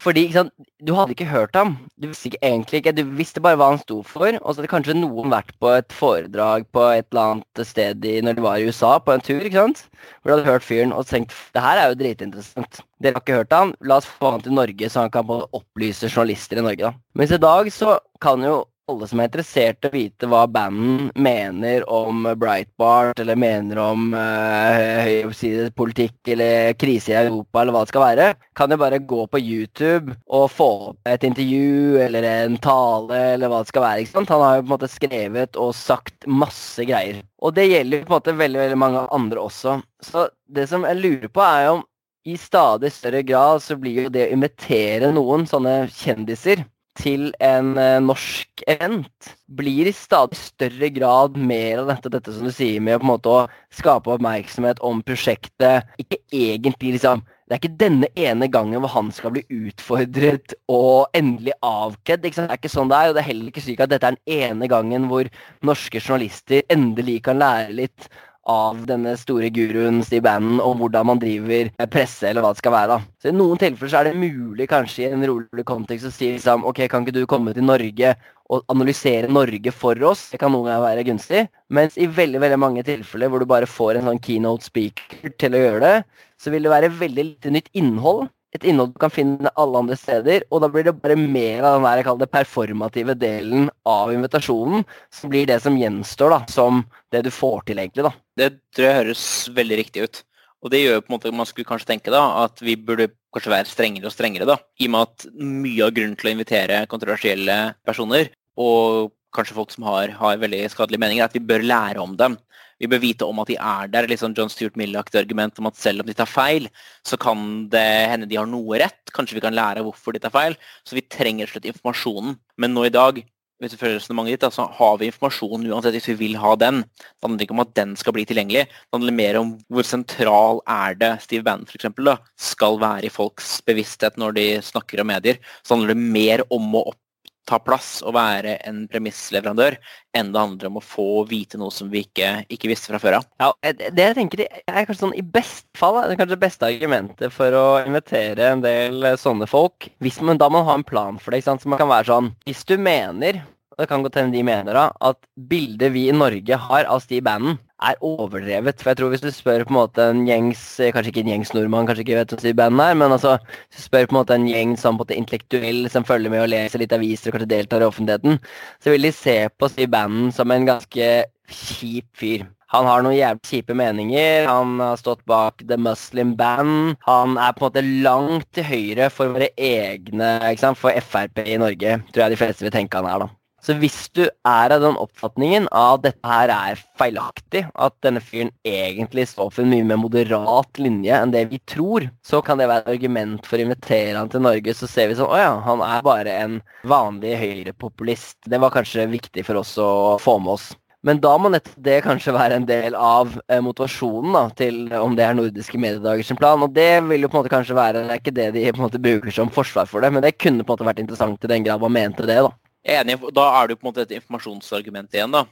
[0.01, 1.75] Fordi ikke sant, du hadde ikke hørt ham.
[2.01, 4.39] Du visste ikke egentlig ikke, du visste bare hva han sto for.
[4.41, 8.15] Og så hadde kanskje noen vært på et foredrag på et eller annet sted i,
[8.25, 9.43] når de var i USA, på en tur.
[9.43, 9.83] ikke sant?
[10.23, 12.81] Hvor du hadde hørt fyren og tenkt det her er jo dritinteressant.
[13.05, 16.09] Dere har ikke hørt ham, la oss få han til Norge så han kan opplyse
[16.09, 16.89] journalister i Norge.
[16.89, 16.95] da.
[17.21, 21.09] Mens i dag så kan jo alle som er interessert i å vite hva banden
[21.19, 27.91] mener om Breitbart, eller mener om uh, politikk eller krise i Europa, eller hva det
[27.91, 30.71] skal være, kan jo bare gå på YouTube og få
[31.09, 34.05] et intervju eller en tale eller hva det skal være.
[34.05, 34.33] ikke sant?
[34.35, 37.21] Han har jo på en måte skrevet og sagt masse greier.
[37.43, 39.81] Og det gjelder jo på en måte veldig, veldig mange andre også.
[40.05, 41.85] Så det som jeg lurer på, er jo om
[42.27, 46.65] i stadig større grad så blir jo det å invitere noen sånne kjendiser
[46.97, 52.49] til en uh, norsk event blir i stadig større grad mer av dette, dette som
[52.49, 53.41] du sier med å på en måte å
[53.79, 55.89] skape oppmerksomhet om prosjektet.
[56.03, 61.15] Ikke egentlig liksom Det er ikke denne ene gangen hvor han skal bli utfordret og
[61.15, 62.25] endelig avkledd.
[62.25, 64.17] Det er ikke sånn det er, og det er heller ikke slik at dette er
[64.17, 65.31] den ene gangen hvor
[65.63, 68.09] norske journalister endelig kan lære litt
[68.47, 72.75] av denne store guruen Steve Bannon om hvordan man driver presse, eller hva det skal
[72.75, 72.97] være.
[72.97, 73.17] da.
[73.23, 76.31] Så I noen tilfeller så er det mulig kanskje i en rolig kontekst å si
[76.37, 78.15] liksom, ok, kan ikke du komme til Norge
[78.47, 80.29] og analysere Norge for oss?
[80.31, 81.47] Det kan noen ganger være gunstig.
[81.75, 85.57] Mens i veldig veldig mange tilfeller hvor du bare får en sånn keynote speaker til
[85.57, 89.13] å gjøre det, så vil det være veldig lite nytt innhold et innhold du kan
[89.13, 90.47] finne alle andre steder.
[90.51, 94.87] Og da blir det bare mer av den der, jeg det performative delen av invitasjonen
[95.15, 98.07] som blir det som gjenstår da, som det du får til, egentlig.
[98.09, 98.15] da.
[98.37, 100.23] Det tror jeg høres veldig riktig ut.
[100.65, 103.53] Og det gjør på en måte man skulle kanskje tenke da, at vi burde kanskje
[103.53, 104.49] være strengere og strengere.
[104.49, 109.57] da, I og med at mye av grunnen til å invitere kontroversielle personer, og kanskje
[109.59, 112.39] folk som har, har veldig skadelige meninger, er at vi bør lære om dem
[112.81, 114.09] vi bør vite om at de er der.
[114.11, 116.69] Litt sånn John Stuart Mill-aktig argument om at selv om de tar feil,
[117.07, 119.01] så kan det hende de har noe rett.
[119.17, 120.59] Kanskje vi kan lære hvorfor de tar feil.
[120.85, 122.37] Så vi trenger slett informasjonen.
[122.61, 123.23] Men nå i dag
[123.57, 126.83] hvis du følger ditt, så har vi informasjon uansett hvis vi vil ha den.
[126.85, 128.67] Det handler ikke om at den skal bli tilgjengelig.
[128.69, 133.13] Det handler mer om hvor sentral er det Steve Bannon for eksempel, skal være i
[133.13, 135.41] folks bevissthet når de snakker om medier.
[135.65, 137.01] Så handler det mer om å opp
[137.47, 139.79] ta plass og være en premissleverandør,
[140.17, 143.19] enn det handler om å få vite noe som vi ikke, ikke visste fra før
[143.21, 143.29] av.
[143.43, 146.69] Ja, det jeg tenker er kanskje sånn i best fall det er kanskje det beste
[146.69, 149.89] argumentet for å invitere en del sånne folk.
[150.05, 151.41] Hvis man, da må ha en plan for det.
[151.41, 151.65] ikke sant?
[151.65, 153.43] Så man kan være sånn Hvis du mener
[153.79, 155.19] det kan godt hende de mener da, at
[155.51, 158.81] bildet vi i Norge har av Steve Bannon, er overdrevet.
[158.81, 160.63] For jeg tror hvis du spør på en måte en gjengs
[160.95, 163.37] Kanskje ikke en gjengs nordmann, kanskje ikke vet hvem Steve Bannon er, men altså,
[163.69, 166.33] hvis du spør på en måte en gjeng som på en måte intellektuell som følger
[166.33, 168.41] med og leser litt aviser og kanskje deltar i offentligheten,
[168.81, 171.11] så vil de se på Steve Bannon som en ganske
[171.53, 172.49] kjip fyr.
[172.75, 174.49] Han har noen jævlig kjipe meninger.
[174.49, 176.97] Han har stått bak The Muslim Band.
[177.07, 181.45] Han er på en måte langt til høyre for våre egne, ikke sant, for Frp
[181.45, 183.46] i Norge, tror jeg de fleste vil tenke han er, da.
[183.67, 188.53] Så hvis du er av den oppfatningen at dette her er feilaktig, at denne fyren
[188.63, 192.69] egentlig står for en mye mer moderat linje enn det vi tror, så kan det
[192.71, 194.75] være et argument for å invitere han til Norge.
[194.79, 198.39] Så ser vi sånn Å ja, han er bare en vanlig høyrepopulist.
[198.47, 199.91] Det var kanskje viktig for oss å
[200.23, 200.69] få med oss.
[201.07, 205.15] Men da må nettopp det kanskje være en del av eh, motivasjonen da, til om
[205.19, 206.63] det er nordiske mediedagers plan.
[206.63, 208.81] Og det vil jo på en måte kanskje være Det er ikke det de på
[208.81, 211.43] en måte bruker som forsvar for det, men det kunne på en måte vært interessant
[211.47, 212.39] i den grad man mente det.
[212.47, 212.55] da.
[212.87, 213.19] Enig.
[213.35, 215.47] Da er det jo på en måte et informasjonsargument igjen, da.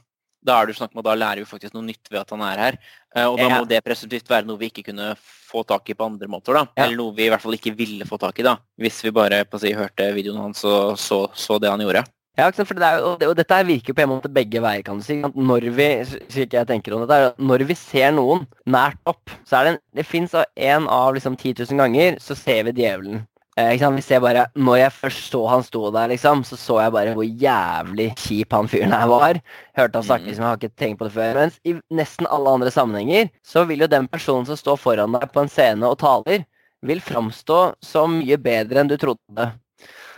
[0.45, 2.43] Da er det snakk om at da lærer vi faktisk noe nytt ved at han
[2.45, 2.75] er her.
[3.15, 6.05] Eh, og da må det presumptivt være noe vi ikke kunne få tak i på
[6.05, 6.67] andre måter, da.
[6.85, 8.59] Eller noe vi i hvert fall ikke ville få tak i, da.
[8.79, 12.05] Hvis vi bare på å si, hørte videoen hans og så, så det han gjorde.
[12.35, 15.05] Ja, for det er, og, dette virker jo på en måte begge veier, kan du
[15.05, 15.21] si.
[15.23, 19.69] Når vi slik jeg tenker om dette, når vi ser noen nært opp, så er
[19.69, 23.23] det, en, det fins én av liksom 10 000 ganger, så ser vi djevelen.
[23.55, 26.91] Eh, vi ser bare, når jeg først så han sto der, liksom, så så jeg
[26.91, 29.39] bare hvor jævlig kjip han fyren her var.
[29.79, 30.27] Hørte han snakke, mm.
[30.27, 31.39] liksom, jeg har ikke tenkt på det før.
[31.39, 35.29] Mens i nesten alle andre sammenhenger så vil jo den personen som står foran deg
[35.31, 36.43] på en scene og taler,
[36.85, 39.47] vil framstå som mye bedre enn du trodde.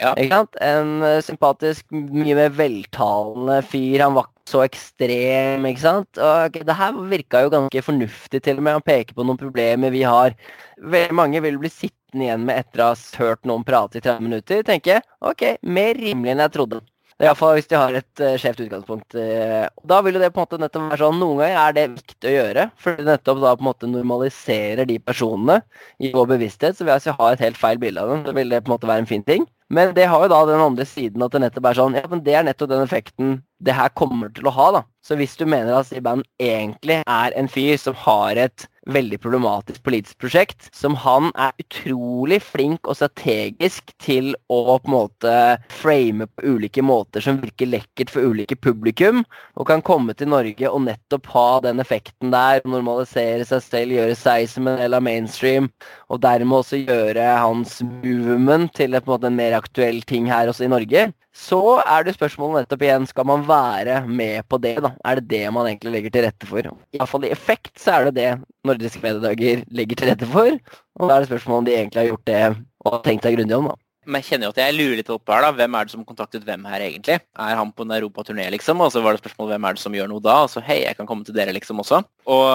[0.01, 0.13] Ja.
[0.61, 4.03] En uh, sympatisk, mye mer veltalende fyr.
[4.05, 6.21] Han var så ekstrem, ikke sant.
[6.21, 8.79] Og det her virka jo ganske fornuftig, til og med.
[8.79, 10.35] Han peker på noen problemer vi har.
[10.77, 14.23] Veldig mange vil bli sittende igjen med etter å ha hørt noen prate i 30
[14.23, 16.85] minutter, tenker jeg ok, mer rimelig enn jeg trodde.
[17.17, 19.15] Iallfall hvis de har et uh, skjevt utgangspunkt.
[19.17, 21.85] Uh, da vil jo det på en måte nettopp være sånn Noen ganger er det
[21.95, 25.57] viktig å gjøre, for det nettopp da på en måte normaliserer de personene
[25.97, 26.77] i vår bevissthet.
[26.77, 28.75] Så hvis vi har et helt feil bilde av dem, så vil det på en
[28.75, 29.47] måte være en fin ting.
[29.69, 32.23] Men det har jo da den andre siden at det nettopp er sånn Ja, men
[32.23, 34.81] det er nettopp den effekten det her kommer til å ha, da.
[35.03, 39.83] Så hvis du mener at Siban egentlig er en fyr som har et veldig problematisk
[39.85, 45.33] politisk prosjekt, som han er utrolig flink og strategisk til å på en måte
[45.73, 49.23] frame på ulike måter som virker lekkert for ulike publikum,
[49.57, 54.17] og kan komme til Norge og nettopp ha den effekten der, normalisere seg selv, gjøre
[54.17, 55.71] seg som en del av mainstream,
[56.11, 60.71] og dermed også gjøre hans movement til en, en mer aktuell ting her også i
[60.71, 64.75] Norge, så er det spørsmålet nettopp igjen skal man være med på det.
[64.83, 64.93] da?
[65.05, 66.65] Er det det man egentlig legger til rette for?
[66.65, 68.29] I hvert fall i effekt så er det det
[68.67, 70.57] Nordiske mediedager legger til rette for.
[70.97, 72.41] Og da er det spørsmålet om de egentlig har gjort det
[72.87, 73.69] og tenkt seg grundig om.
[73.69, 73.77] da.
[74.07, 75.51] Men jeg kjenner jo at jeg lurer litt opp her da.
[75.57, 77.19] Hvem er det som kontaktet hvem her egentlig?
[77.19, 78.79] Er han på en europaturné liksom?
[78.85, 80.37] Og så var det spørsmål hvem er det som gjør noe da?
[80.45, 82.01] Og så hei, jeg kan komme til dere liksom også.
[82.31, 82.47] Og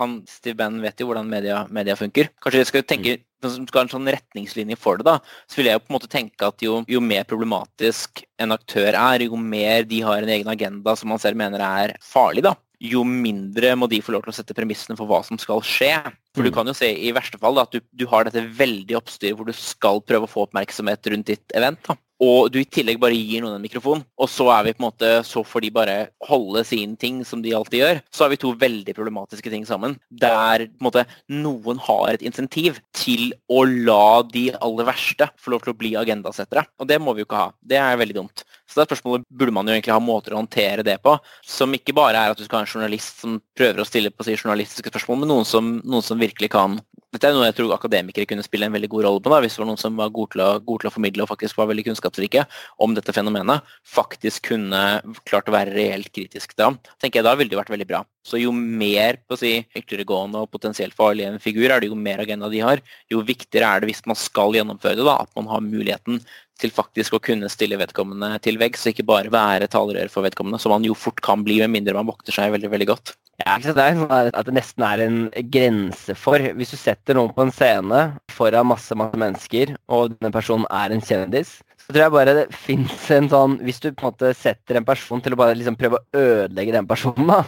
[0.00, 2.32] han, Steve Bannon vet jo hvordan media, media funker.
[2.42, 5.68] Kanskje jeg skal tenke som skal ha en sånn retningslinje for det, da, så vil
[5.68, 9.38] jeg jo på en måte tenke at jo, jo, mer problematisk en aktør er, jo
[9.40, 13.72] mer de har en egen agenda som man selv mener er farlig, da, jo mindre
[13.78, 15.92] må de få lov til å sette premissene for hva som skal skje.
[16.36, 16.56] For du mm.
[16.56, 19.48] kan jo se i verste fall da, at du, du har dette veldig oppstyret hvor
[19.48, 21.80] du skal prøve å få oppmerksomhet rundt ditt event.
[21.88, 24.80] da og du i tillegg bare gir noen en mikrofon, og så er vi på
[24.80, 25.96] en måte, så får de bare
[26.28, 29.98] holde sin ting som de alltid gjør, så har vi to veldig problematiske ting sammen.
[30.08, 35.52] Der på en måte, noen har et insentiv til å la de aller verste få
[35.52, 36.64] lov til å bli agendasettere.
[36.80, 37.50] Og det må vi jo ikke ha.
[37.60, 38.46] Det er veldig dumt.
[38.66, 41.14] Så det er spørsmålet burde man jo egentlig ha måter å håndtere det på,
[41.46, 44.24] som ikke bare er at du skal ha en journalist som prøver å stille på
[44.24, 46.80] å si journalistiske spørsmål, men noen som, noen som virkelig kan
[47.14, 49.56] dette er noe jeg tror akademikere kunne spille en veldig god rolle på, da, hvis
[49.56, 51.68] det var noen som var god til, å, god til å formidle og faktisk var
[51.70, 52.42] veldig kunnskapsrike
[52.82, 54.82] om dette fenomenet, faktisk kunne
[55.28, 56.72] klart å være reelt kritisk da.
[57.00, 58.02] tenker jeg Da ville det vært veldig bra.
[58.26, 61.98] Så jo mer på å si, ytterliggående og potensielt farlig en figur er det, jo
[61.98, 65.30] mer agenda de har, jo viktigere er det hvis man skal gjennomføre det, da, at
[65.38, 66.20] man har muligheten
[66.60, 70.60] til faktisk å kunne stille vedkommende til veggs, og ikke bare være talerør for vedkommende,
[70.62, 73.14] som man jo fort kan bli, med mindre man vokter seg veldig veldig godt.
[73.42, 75.16] Ja, det er sånn at det nesten er en
[75.52, 77.98] grense for Hvis du setter noen på en scene
[78.32, 82.46] foran masse, masse mennesker, og denne personen er en kjendis, så tror jeg bare det
[82.56, 85.76] fins en sånn Hvis du på en måte setter en person til å bare liksom
[85.78, 87.44] prøve å ødelegge den personen, da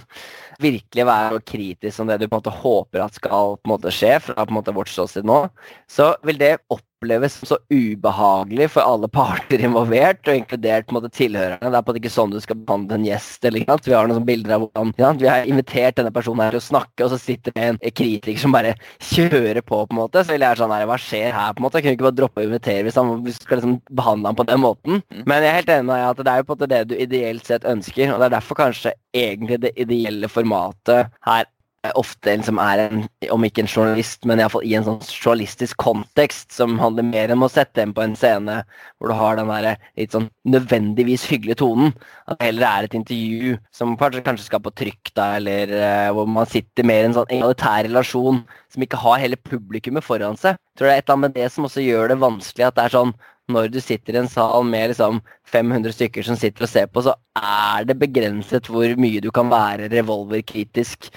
[0.59, 3.92] virkelig være kritisk om det du på en måte håper at skal på en måte
[3.94, 5.44] skje fra på en måte vårt ståsted nå,
[5.90, 6.57] så vil det
[6.99, 11.71] oppleves som så ubehagelig for alle parter involvert, og inkludert måte tilhørerne.
[11.71, 13.45] Det er på en ikke sånn du skal behandle en gjest.
[13.45, 13.87] eller ikke sant?
[13.87, 17.05] Vi har noen bilder av hvordan vi har invitert denne personen her til å snakke,
[17.05, 20.25] og så sitter det en kritiker som bare kjører på, på en måte.
[20.25, 21.79] Så vil jeg være sånn her, hva skjer her, på en måte?
[21.79, 24.41] Jeg kunne ikke bare droppe å invitere hvis, han, hvis du skal liksom behandle ham
[24.41, 25.03] på den måten.
[25.07, 25.23] Mm.
[25.25, 26.83] Men jeg er helt enig med deg at det er jo på en måte det
[26.91, 31.47] du ideelt sett ønsker, og det er derfor kanskje egentlig det ideelle formatet her
[31.99, 36.51] ofte liksom er en, om ikke en journalist, men iallfall i en sånn journalistisk kontekst
[36.57, 38.59] som handler mer om å sette en på en scene
[38.99, 41.95] hvor du har den der litt sånn nødvendigvis hyggelige tonen.
[42.27, 46.11] At det heller er et intervju som kanskje, kanskje skal på trykk, da, eller uh,
[46.19, 48.43] hvor man sitter mer i en sånn egalitær relasjon
[48.75, 50.59] som ikke har hele publikummet foran seg.
[50.59, 52.79] Jeg tror det er et eller annet med det som også gjør det vanskelig, at
[52.79, 56.67] det er sånn når du sitter i en sal med liksom 500 stykker som sitter
[56.67, 61.09] og ser på, så er det begrenset hvor mye du kan være revolverkritisk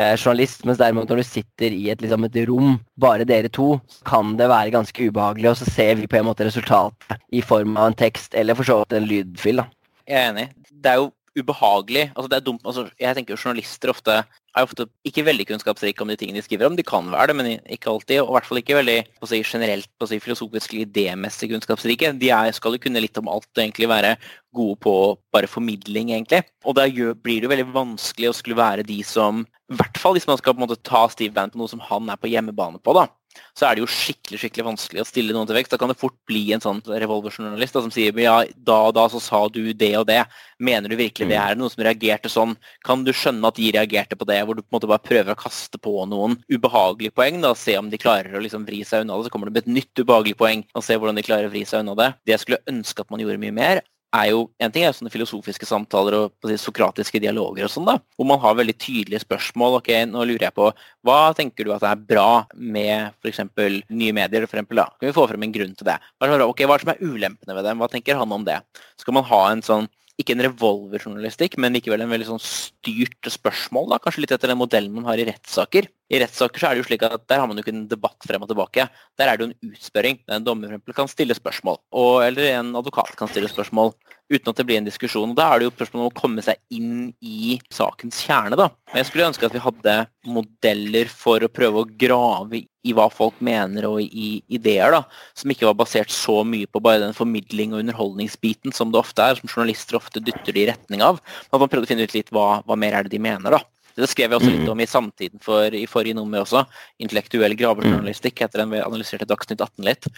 [0.00, 0.64] eh, journalist.
[0.66, 4.36] Mens derimot når du sitter i et, liksom, et, rom, bare dere to, så kan
[4.40, 5.50] det være ganske ubehagelig.
[5.52, 8.68] Og så ser vi på en måte resultatet i form av en tekst eller for
[8.68, 9.62] så vidt en lydfil.
[9.62, 9.68] Da.
[10.08, 10.48] Jeg er enig.
[10.84, 12.10] Det er jo ubehagelig.
[12.14, 12.64] Altså, det er dumt.
[12.64, 14.22] Altså, jeg tenker jo journalister ofte
[14.54, 16.76] er ofte ikke veldig kunnskapsrike om de tingene de skriver om.
[16.78, 18.20] De kan være det, men ikke alltid.
[18.22, 22.12] Og i hvert fall ikke veldig på si, generelt på si, filosofisk idémessig kunnskapsrike.
[22.20, 24.14] De er, skal jo kunne litt om alt og egentlig være
[24.54, 24.94] gode på
[25.34, 26.44] bare formidling, egentlig.
[26.64, 29.42] Og da blir det jo veldig vanskelig å skulle være de som
[29.72, 31.82] I hvert fall hvis man skal på en måte ta Steve Bannon på noe som
[31.82, 33.08] han er på hjemmebane på, da
[33.54, 35.72] så er det jo skikkelig skikkelig vanskelig å stille noen til vekst.
[35.74, 39.20] Da kan det fort bli en sånn revolverjournalist som sier ja, da og da så
[39.22, 40.20] sa du det og det.
[40.62, 41.38] Mener du virkelig det?
[41.38, 41.44] Mm.
[41.44, 42.56] Er det noen som reagerte sånn?
[42.86, 44.40] Kan du skjønne at de reagerte på det?
[44.44, 47.76] Hvor du på en måte bare prøver å kaste på noen ubehagelige poeng, da, se
[47.80, 49.28] om de klarer å liksom vri seg unna det.
[49.28, 51.64] Så kommer det med et nytt ubehagelig poeng, og se hvordan de klarer å vri
[51.68, 52.12] seg unna det.
[52.24, 55.12] Det jeg skulle ønske at man gjorde mye mer, er jo En ting er sånne
[55.12, 59.80] filosofiske samtaler og sokratiske dialoger og sånn, da, hvor man har veldig tydelige spørsmål.
[59.80, 60.70] ok, Nå lurer jeg på
[61.04, 63.42] hva tenker du at er bra med f.eks.
[63.90, 64.46] nye medier?
[64.46, 64.86] For eksempel, da?
[64.96, 65.98] Kan vi få frem en grunn til det?
[65.98, 67.82] Er, hva er det som er ulempene ved dem?
[67.82, 68.60] Hva tenker han om det?
[69.00, 73.88] Skal man ha en sånn ikke en revolverjournalistikk, men likevel en veldig sånn styrt spørsmål.
[73.90, 75.88] da, Kanskje litt etter den modellen man har i rettssaker.
[76.14, 78.26] I rettssaker så er det jo slik at der har man jo ikke en debatt
[78.28, 78.86] frem og tilbake.
[79.18, 80.20] Der er det jo en utspørring.
[80.28, 83.94] Der En dommer for eksempel, kan stille spørsmål, og, eller en advokat kan stille spørsmål
[84.30, 85.32] uten at det blir en diskusjon.
[85.32, 88.56] og Da er det jo spørsmål om å komme seg inn i sakens kjerne.
[88.56, 88.70] da.
[88.92, 93.08] Men Jeg skulle ønske at vi hadde modeller for å prøve å grave i hva
[93.10, 95.02] folk mener og i ideer, da,
[95.34, 99.24] som ikke var basert så mye på bare den formidling og underholdningsbiten som det ofte
[99.24, 101.20] er, som journalister ofte dytter det i retning av.
[101.48, 103.50] Men At man prøvde å finne ut litt hva, hva mer er det de mener.
[103.50, 103.64] da.
[103.96, 104.72] Det skrev jeg også litt mm.
[104.72, 106.64] om i Samtiden for, i forrige nummer også.
[107.02, 110.10] Intellektuell gravejournalistikk heter den vi analyserte Dagsnytt 18 litt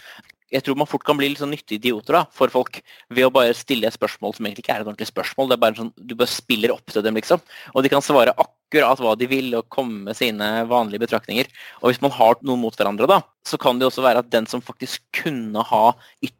[0.53, 2.79] jeg tror man fort kan bli litt sånn nyttige idioter da, for folk
[3.11, 5.49] ved å bare stille et spørsmål som egentlig ikke er et ordentlig spørsmål.
[5.49, 7.43] det er bare sånn, Du bare spiller opp til dem, liksom.
[7.75, 11.47] Og de kan svare akkurat akkurat hva de vil og komme med sine vanlige betraktninger.
[11.81, 14.47] Og hvis man har noen mot hverandre, da, så kan det også være at den
[14.49, 15.95] som faktisk kunne ha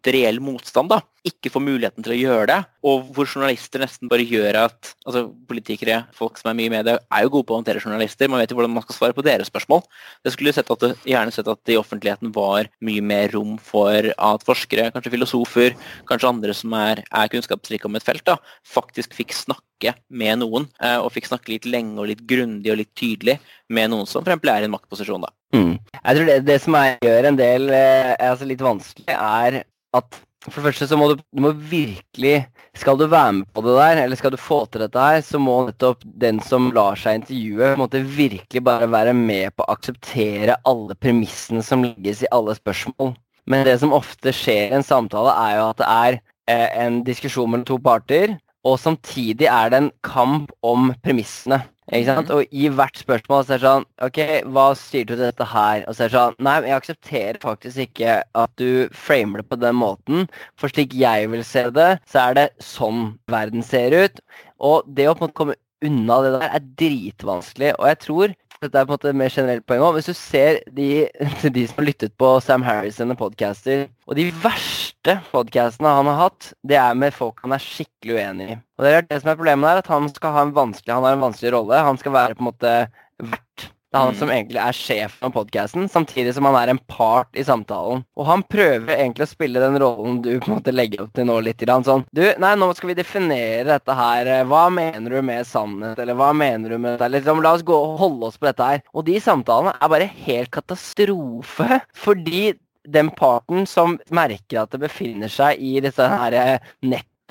[0.08, 2.58] reell motstand, da, ikke får muligheten til å gjøre det.
[2.88, 6.97] Og hvor journalister nesten bare gjør at altså Politikere, folk som er mye i media,
[7.12, 8.28] er jo gode på å håndtere journalister.
[8.32, 9.86] Man vet jo hvordan man skal svare på deres spørsmål.
[10.28, 14.12] Jeg skulle sett at gjerne sett at det i offentligheten var mye mer rom for
[14.12, 15.78] at forskere, kanskje filosofer,
[16.10, 18.36] kanskje andre som er, er kunnskapsrike om et felt, da,
[18.68, 19.64] faktisk fikk snakke
[20.09, 20.67] med noen.
[20.82, 23.38] Eh, og fikk snakke litt lenge og litt grundig og litt tydelig
[23.69, 24.43] med noen som f.eks.
[24.43, 25.25] er i en maktposisjon.
[25.25, 25.34] da.
[25.55, 25.75] Mm.
[25.97, 29.61] Jeg tror det, det som er, gjør en del eh, altså litt vanskelig, er
[29.97, 32.45] at for det første så må du, du må virkelig
[32.78, 35.39] Skal du være med på det der, eller skal du få til dette her, så
[35.41, 40.59] må nettopp den som lar seg intervjue, måtte virkelig bare være med på å akseptere
[40.69, 43.15] alle premissene som legges i alle spørsmål.
[43.49, 46.19] Men det som ofte skjer i en samtale, er jo at det er
[46.53, 48.38] eh, en diskusjon mellom to parter,
[48.68, 51.61] og samtidig er det en kamp om premissene.
[51.88, 52.32] Ikke sant?
[52.36, 54.18] Og i hvert spørsmål så er det sånn OK,
[54.51, 55.86] hva sier du til dette her?
[55.88, 59.59] Og så er det sånn Nei, jeg aksepterer faktisk ikke at du framer det på
[59.61, 60.28] den måten.
[60.59, 64.20] For slik jeg vil se det, så er det sånn verden ser ut.
[64.59, 67.72] Og det å på en måte komme unna det der er dritvanskelig.
[67.78, 69.97] Og jeg tror dette er på en måte mer generelt poeng òg.
[69.97, 70.89] Hvis du ser de,
[71.55, 76.22] de, som har lyttet på Sam Harris sine podcaster, og de verste podcastene han har
[76.26, 78.60] hatt, det er med folk han er skikkelig uenig i.
[78.78, 81.08] Og det er det som er problemet der, at han skal ha en vanskelig, han
[81.08, 81.82] har en vanskelig rolle.
[81.89, 82.78] Han skal være på en måte
[83.18, 86.80] vert det er han som egentlig er sjefen av podkasten, samtidig som han er en
[86.91, 88.04] part i samtalen.
[88.20, 91.26] Og han prøver egentlig å spille den rollen du på en måte legger opp til
[91.26, 91.66] nå litt.
[91.88, 94.30] Sånn Du, nei, nå skal vi definere dette her.
[94.50, 95.98] Hva mener du med sannhet?
[96.04, 97.10] Eller hva mener du med dette?
[97.16, 98.86] Liksom, la oss gå og holde oss på dette her.
[98.93, 101.82] Og de samtalene er bare helt katastrofe.
[101.98, 102.54] Fordi
[102.88, 106.74] den parten som merker at det befinner seg i dette her eh,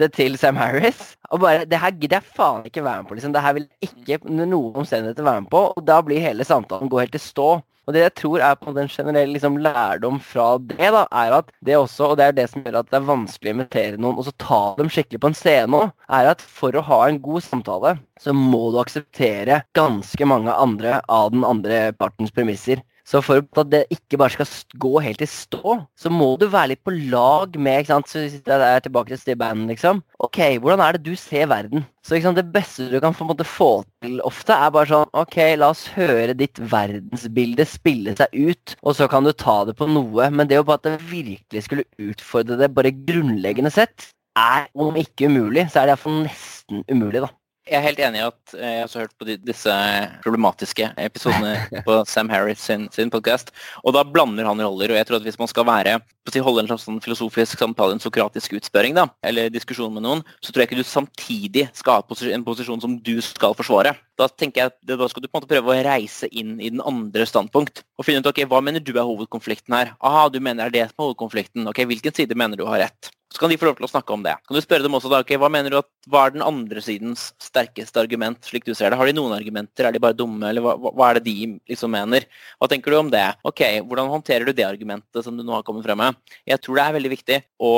[0.01, 1.15] nett til Sam Harris.
[1.31, 3.15] Og bare, Det her gidder jeg faen ikke være med på.
[3.15, 3.33] liksom.
[3.33, 5.63] Det her vil jeg ikke under noen omstendigheter være med på.
[5.77, 7.63] Og da blir hele samtalen gå helt i stå.
[7.87, 11.53] Og det jeg tror er på den generelle liksom, lærdom fra det, da, er at
[11.63, 14.19] det også, og det er det som gjør at det er vanskelig å invitere noen
[14.19, 17.21] og så ta dem skikkelig på en scene òg, er at for å ha en
[17.23, 22.83] god samtale, så må du akseptere ganske mange andre av den andre partens premisser.
[23.07, 24.49] Så for at det ikke bare skal
[24.83, 28.11] gå helt i stå, så må du være litt på lag med ikke sant?
[28.11, 30.03] Så jeg er tilbake til Steve liksom.
[30.19, 31.85] Ok, hvordan er det du ser verden?
[32.03, 33.71] Så sant, det beste du kan få, få
[34.03, 38.99] til ofte, er bare sånn Ok, la oss høre ditt verdensbilde spille seg ut, og
[38.99, 40.31] så kan du ta det på noe.
[40.35, 44.99] Men det å bare at det virkelig skulle utfordre det bare grunnleggende sett, er om
[44.99, 47.31] ikke umulig, så er det iallfall nesten umulig, da.
[47.67, 49.73] Jeg er helt enig i at eh, jeg har hørt på disse
[50.23, 51.57] problematiske episodene
[51.87, 53.51] på Sam Harris sin, sin podkast.
[53.83, 54.93] Og da blander han roller.
[54.95, 55.97] Og jeg tror at hvis man skal være,
[56.47, 60.55] holde en slags sånn filosofisk samtale, en sokratisk utspørring, da, eller diskusjon med noen, så
[60.55, 63.97] tror jeg ikke du samtidig skal ha en posisjon som du skal forsvare.
[64.15, 66.71] Da tenker jeg at da skal du på en måte prøve å reise inn i
[66.71, 67.83] den andre standpunkt.
[67.99, 69.97] Og finne ut ok, hva mener du er hovedkonflikten her.
[70.07, 71.67] Aha, du mener det er det som er hovedkonflikten.
[71.73, 73.11] Ok, Hvilken side mener du har rett?
[73.37, 74.33] Så kan de få lov til å snakke om det.
[74.49, 76.81] Kan du spørre dem også da, okay, hva mener du at, hva er den andre
[76.81, 78.97] sidens sterkeste argument, slik du ser det?
[78.97, 81.93] Har de noen argumenter, er de bare dumme, eller hva, hva er det de liksom
[81.93, 82.25] mener?
[82.57, 83.27] Hva tenker du om det?
[83.45, 86.17] Ok, hvordan håndterer du det argumentet som du nå har kommet frem med?
[86.49, 87.75] Jeg tror det er veldig viktig å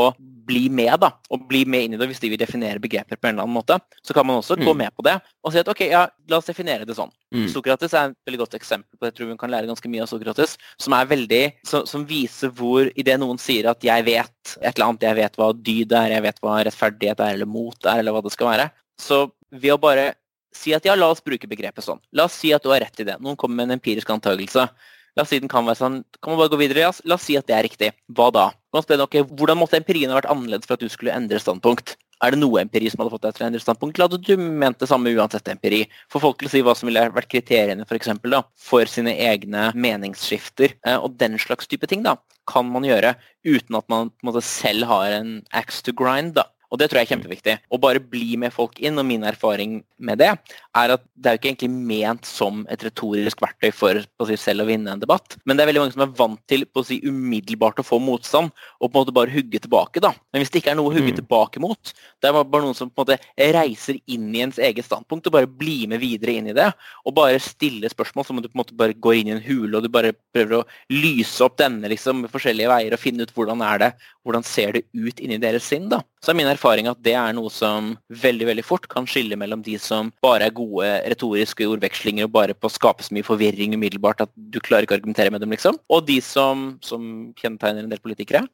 [0.49, 1.11] bli med, da.
[1.35, 3.59] Og bli med inn i det hvis de vil definere begreper på en eller annen
[3.59, 3.81] måte.
[3.99, 4.65] Så kan man også mm.
[4.65, 7.11] gå med på det og si at ok, ja, la oss definere det sånn.
[7.33, 7.47] Mm.
[7.53, 9.11] Sokrates er et veldig godt eksempel på det.
[9.11, 10.57] Jeg tror hun kan lære ganske mye av Sokrates.
[10.81, 14.87] Som er veldig, som, som viser hvor idet noen sier at 'jeg vet et eller
[14.89, 18.13] annet', 'jeg vet hva dyd er', 'jeg vet hva rettferdighet er', eller 'mot er', eller
[18.13, 18.71] hva det skal være.
[18.99, 20.15] Så ved å bare
[20.53, 22.01] si at ja, la oss bruke begrepet sånn.
[22.13, 23.19] La oss si at du har rett i det.
[23.21, 24.69] Noen kommer med en empirisk antakelse.
[25.17, 26.85] La oss si den kan være sånn, kan man bare gå videre?
[26.87, 27.93] Ja, la oss si at det er riktig.
[28.15, 28.51] Hva da?
[28.73, 31.97] Man spør, okay, hvordan måtte empirien ha vært annerledes for at du skulle endre standpunkt?
[32.25, 34.49] Er det noe empiri som hadde fått deg til å endre standpunkt, eller hadde du
[34.63, 35.85] ment det samme uansett empiri?
[36.11, 39.15] For folk til å si hva som ville vært kriteriene for, eksempel, da, for sine
[39.29, 40.75] egne meningsskifter.
[40.83, 42.17] Eh, og den slags type ting da,
[42.51, 43.15] kan man gjøre
[43.47, 46.35] uten at man måte, selv har en axe to grind.
[46.41, 46.49] da.
[46.69, 47.55] Og det tror jeg er kjempeviktig.
[47.73, 50.31] Å bare bli med folk inn, og min erfaring med det,
[50.77, 54.65] er at det er jo ikke egentlig ment som et retorisk verktøy for si, selv
[54.65, 55.39] å vinne en debatt.
[55.49, 58.01] Men det er veldig mange som er vant til på å si, umiddelbart å få
[58.03, 60.03] motstand, og på en måte bare hugge tilbake.
[60.05, 60.13] da.
[60.33, 61.21] Men hvis det ikke er noe å hugge mm.
[61.23, 64.87] tilbake mot, det er bare noen som på en måte reiser inn i ens eget
[64.87, 66.69] standpunkt og bare blir med videre inn i det,
[67.05, 69.45] og bare stiller spørsmål som om du på en måte bare går inn i en
[69.45, 73.25] hule og du bare prøver å lyse opp denne liksom med forskjellige veier og finne
[73.25, 73.91] ut hvordan er det,
[74.29, 75.89] hvordan ser det ut inni deres sinn.
[75.89, 76.03] da.
[76.23, 79.65] Så er min erfaring at det er noe som veldig veldig fort kan skille mellom
[79.65, 83.77] de som bare er gode retoriske ordvekslinger og bare på å skape så mye forvirring
[83.79, 87.87] umiddelbart at du klarer ikke å argumentere med dem, liksom, og de som, som kjennetegner
[87.87, 88.45] en del politikere.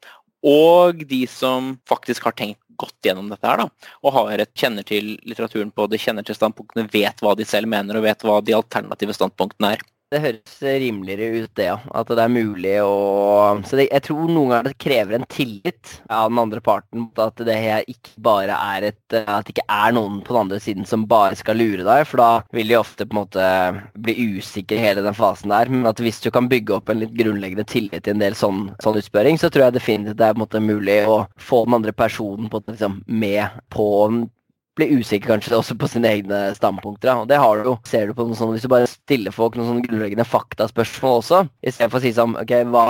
[0.44, 4.84] og de som faktisk har tenkt godt gjennom dette her, da, og har et, kjenner
[4.86, 8.40] til litteraturen på det, kjenner til standpunktene, vet hva de selv mener, og vet hva
[8.44, 9.84] de alternative standpunktene er.
[10.12, 11.78] Det høres rimeligere ut, det, ja.
[11.96, 12.90] At det er mulig å
[13.66, 17.08] Så det, jeg tror noen ganger det krever en tillit av den andre parten.
[17.18, 20.60] At det her ikke bare er et At det ikke er noen på den andre
[20.62, 22.04] siden som bare skal lure deg.
[22.10, 23.48] For da vil de ofte på en måte
[24.06, 25.72] bli usikre i hele den fasen der.
[25.72, 28.68] Men at hvis du kan bygge opp en litt grunnleggende tillit i en del sånn,
[28.84, 31.80] sånn utspørring, så tror jeg definitivt det er på en måte mulig å få den
[31.80, 33.88] andre personen på, liksom, med på
[34.78, 37.12] blir usikker kanskje også på sine egne standpunkter.
[37.22, 37.76] Og det har du jo.
[37.88, 41.44] Ser du på noe sånt, Hvis du bare stiller folk noen sånne grunnleggende faktaspørsmål også,
[41.66, 42.86] istedenfor å si sånn OK, hva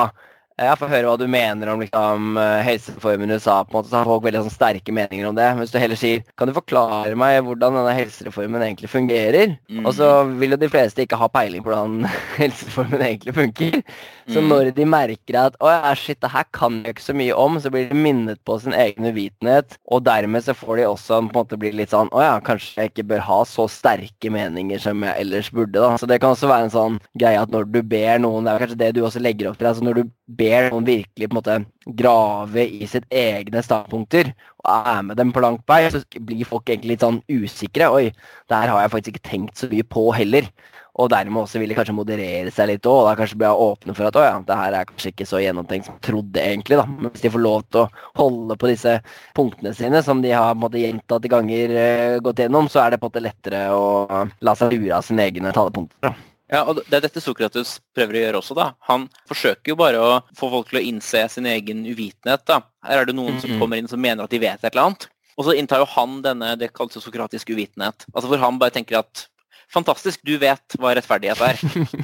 [0.54, 3.64] jeg får høre hva du mener om liksom, eh, helsereformen i USA.
[3.64, 5.48] på en måte, så har folk veldig sånn, sterke meninger om det.
[5.58, 9.56] Hvis du heller sier kan du forklare meg hvordan denne helsereformen egentlig fungerer?
[9.68, 9.84] Mm.
[9.84, 12.06] Og så vil jo de fleste ikke ha peiling på hvordan
[12.38, 13.82] helsereformen egentlig funker.
[14.30, 14.48] Så mm.
[14.48, 17.58] når de merker at å ja, shit, det her kan jeg ikke så mye om,
[17.58, 19.74] så blir de minnet på sin egen uvitenhet.
[19.90, 22.84] Og dermed så får de også på en måte bli litt sånn å ja, kanskje
[22.84, 25.82] jeg ikke bør ha så sterke meninger som jeg ellers burde.
[25.82, 25.96] da.
[25.98, 28.62] Så det kan også være en sånn greie at når du ber noen, det er
[28.62, 29.72] kanskje det du også legger opp til.
[29.72, 31.56] altså når du ber noen virkelig på en måte
[32.00, 34.30] grave i sitt egne standpunkter
[34.64, 37.90] og er med dem på langt vei, så blir folk egentlig litt sånn usikre.
[37.92, 38.06] Oi,
[38.52, 40.48] der har jeg faktisk ikke tenkt så mye på heller.
[40.94, 43.00] Og dermed også vil de kanskje moderere seg litt òg.
[43.08, 45.88] Da kanskje bli åpne for at å ja, det her er kanskje ikke så gjennomtenkt
[45.88, 46.78] som jeg trodde egentlig.
[46.78, 46.84] da.
[46.86, 47.88] Men hvis de får lov til å
[48.20, 48.92] holde på disse
[49.34, 53.10] punktene sine, som de har måte gjentatte ganger uh, gått gjennom, så er det på
[53.10, 55.98] en måte lettere å la seg lure av sine egne talepunkter.
[56.06, 56.14] da.
[56.54, 58.54] Ja, og Det er dette Sokrates prøver å gjøre også.
[58.54, 58.68] da.
[58.86, 62.44] Han forsøker jo bare å få folk til å innse sin egen uvitenhet.
[62.46, 62.62] da.
[62.84, 63.50] Her er det noen mm -hmm.
[63.50, 65.08] som kommer inn som mener at de vet et eller annet.
[65.36, 68.06] Og så inntar jo han denne det kalles sokratisk uvitenhet.
[68.14, 69.28] Altså Hvor han bare tenker at
[69.72, 71.58] fantastisk, du vet hva rettferdighet er.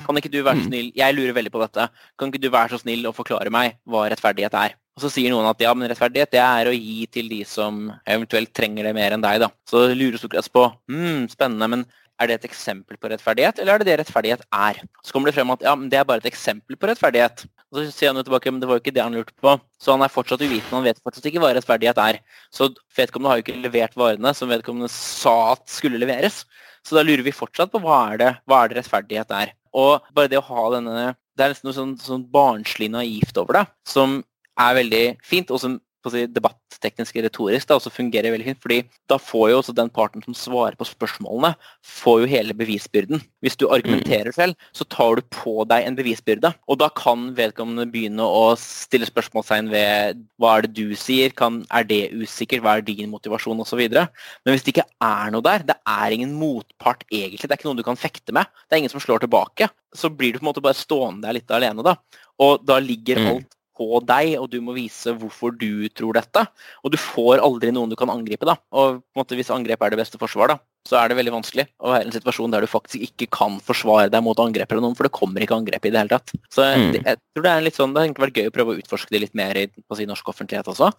[0.07, 1.88] Kan ikke du være så snill, jeg lurer veldig på dette,
[2.18, 4.74] kan ikke du være så snill å forklare meg hva rettferdighet er?
[4.96, 7.86] Og så sier noen at ja, men rettferdighet det er å gi til de som
[8.05, 9.38] eventuelt trenger det mer enn deg.
[9.40, 9.48] da.
[9.68, 11.86] Så lurer Sokrates på hm, spennende, men
[12.20, 14.80] er det et eksempel på rettferdighet, eller er det det rettferdighet er?
[15.04, 17.46] Så kommer det frem at ja, men det er bare et eksempel på rettferdighet.
[17.70, 19.54] Og så sier han jo tilbake men det var jo ikke det han lurte på.
[19.80, 22.20] Så han er fortsatt uvitende, han vet fortsatt ikke hva rettferdighet er.
[22.52, 22.68] Så
[22.98, 26.42] vedkommende har jo ikke levert varene som vedkommende sa at skulle leveres.
[26.86, 29.54] Så da lurer vi fortsatt på hva er det, hva er det rettferdighet er.
[29.76, 33.60] Og bare det å ha denne Det er nesten noe sånn, sånn barnslig naivt over
[33.60, 34.18] det, som
[34.60, 35.78] er veldig fint, og som
[36.09, 38.61] si, debatteknisk retorisk da, også fungerer veldig fint.
[38.62, 38.78] fordi
[39.11, 41.53] da får jo også den parten som svarer på spørsmålene,
[41.84, 43.20] får jo hele bevisbyrden.
[43.44, 46.55] Hvis du argumenterer selv, så tar du på deg en bevisbyrde.
[46.68, 51.61] Og da kan vedkommende begynne å stille spørsmålstegn ved hva er det du sier, kan,
[51.68, 53.84] er det usikkert, hva er din motivasjon osv.
[53.90, 57.68] Men hvis det ikke er noe der, det er ingen motpart egentlig, det er ikke
[57.68, 60.46] noen du kan fekte med, det er ingen som slår tilbake, så blir du på
[60.46, 61.84] en måte bare stående der litt alene.
[61.84, 61.96] da.
[62.40, 63.30] Og da ligger mm.
[63.34, 66.45] alt på deg, og du må vise hvorfor du tror dette.
[66.85, 68.45] Og du får aldri noen du kan angripe.
[68.45, 68.59] da.
[68.76, 70.59] Og på en måte, hvis angrep er det beste forsvar, da,
[70.89, 73.59] så er det veldig vanskelig å være i en situasjon der du faktisk ikke kan
[73.64, 76.33] forsvare deg mot angrep eller noen, for det kommer ikke angrep i det hele tatt.
[76.53, 76.87] Så mm.
[76.95, 79.14] det, jeg tror det er litt sånn, det har vært gøy å prøve å utforske
[79.14, 80.91] det litt mer i si, norsk offentlighet også.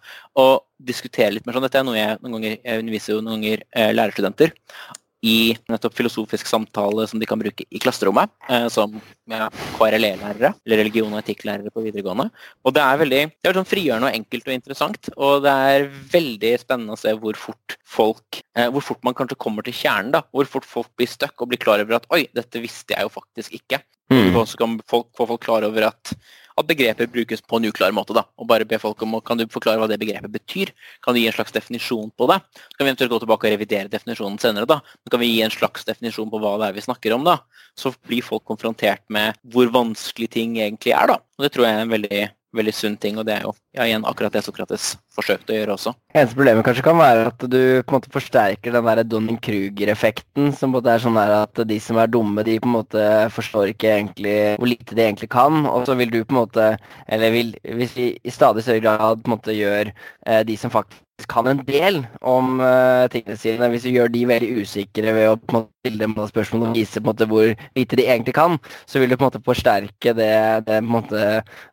[0.42, 0.52] Og
[0.82, 1.66] diskutere litt mer sånn.
[1.66, 4.54] Dette er noe jeg noen ganger, jeg underviser jo noen ganger eh, lærerstudenter
[5.22, 8.96] i nettopp filosofisk samtale som de kan bruke i klasserommet, eh, som
[9.30, 9.46] ja,
[9.76, 12.26] KRLE-lærere, eller religion- og etikklærere på videregående.
[12.66, 15.88] Og det er veldig det er sånn frigjørende og enkelt og interessant, og det er
[16.16, 20.10] veldig spennende å se hvor fort folk, eh, hvor fort man kanskje kommer til kjernen,
[20.18, 23.06] da, hvor fort folk blir stuck og blir klar over at oi, dette visste jeg
[23.06, 23.82] jo faktisk ikke.
[24.12, 24.34] Mm.
[24.36, 26.16] Og så kan folk, få folk klar over at
[26.58, 28.14] at begrepet brukes på en uklar måte.
[28.14, 30.72] da, og bare be folk om, Kan du forklare hva det begrepet betyr?
[31.02, 32.40] Kan du gi en slags definisjon på det?
[32.54, 34.66] Så kan vi eventuelt gå tilbake og revidere definisjonen senere.
[34.66, 37.24] da, Men kan vi gi en slags definisjon på hva det er vi snakker om.
[37.24, 37.38] da,
[37.76, 41.06] Så blir folk konfrontert med hvor vanskelig ting egentlig er.
[41.06, 43.52] da, og Det tror jeg er en veldig veldig sunn ting, og det er jo
[43.76, 45.94] ja, igjen akkurat det Sokrates forsøkte å gjøre også.
[46.12, 50.74] Eneste problemet kanskje kan være at du på en måte forsterker den der Donning-Kruger-effekten, som
[50.74, 54.36] måte er sånn at de som er dumme, de på en måte forstår ikke egentlig
[54.58, 56.68] hvor lite de egentlig kan, og så vil du på en måte,
[57.08, 60.72] eller vil, hvis vi i stadig større grad på en måte gjør eh, de som
[60.72, 61.00] faktisk
[61.30, 63.68] kan en del om uh, tingene sine.
[63.72, 66.76] Hvis du gjør de veldig usikre ved å på en måte, stille dem spørsmål og
[66.76, 68.52] vise på en måte, hvor lite de egentlig kan,
[68.86, 70.30] så vil du på en måte forsterke det,
[70.68, 71.24] det på en måte,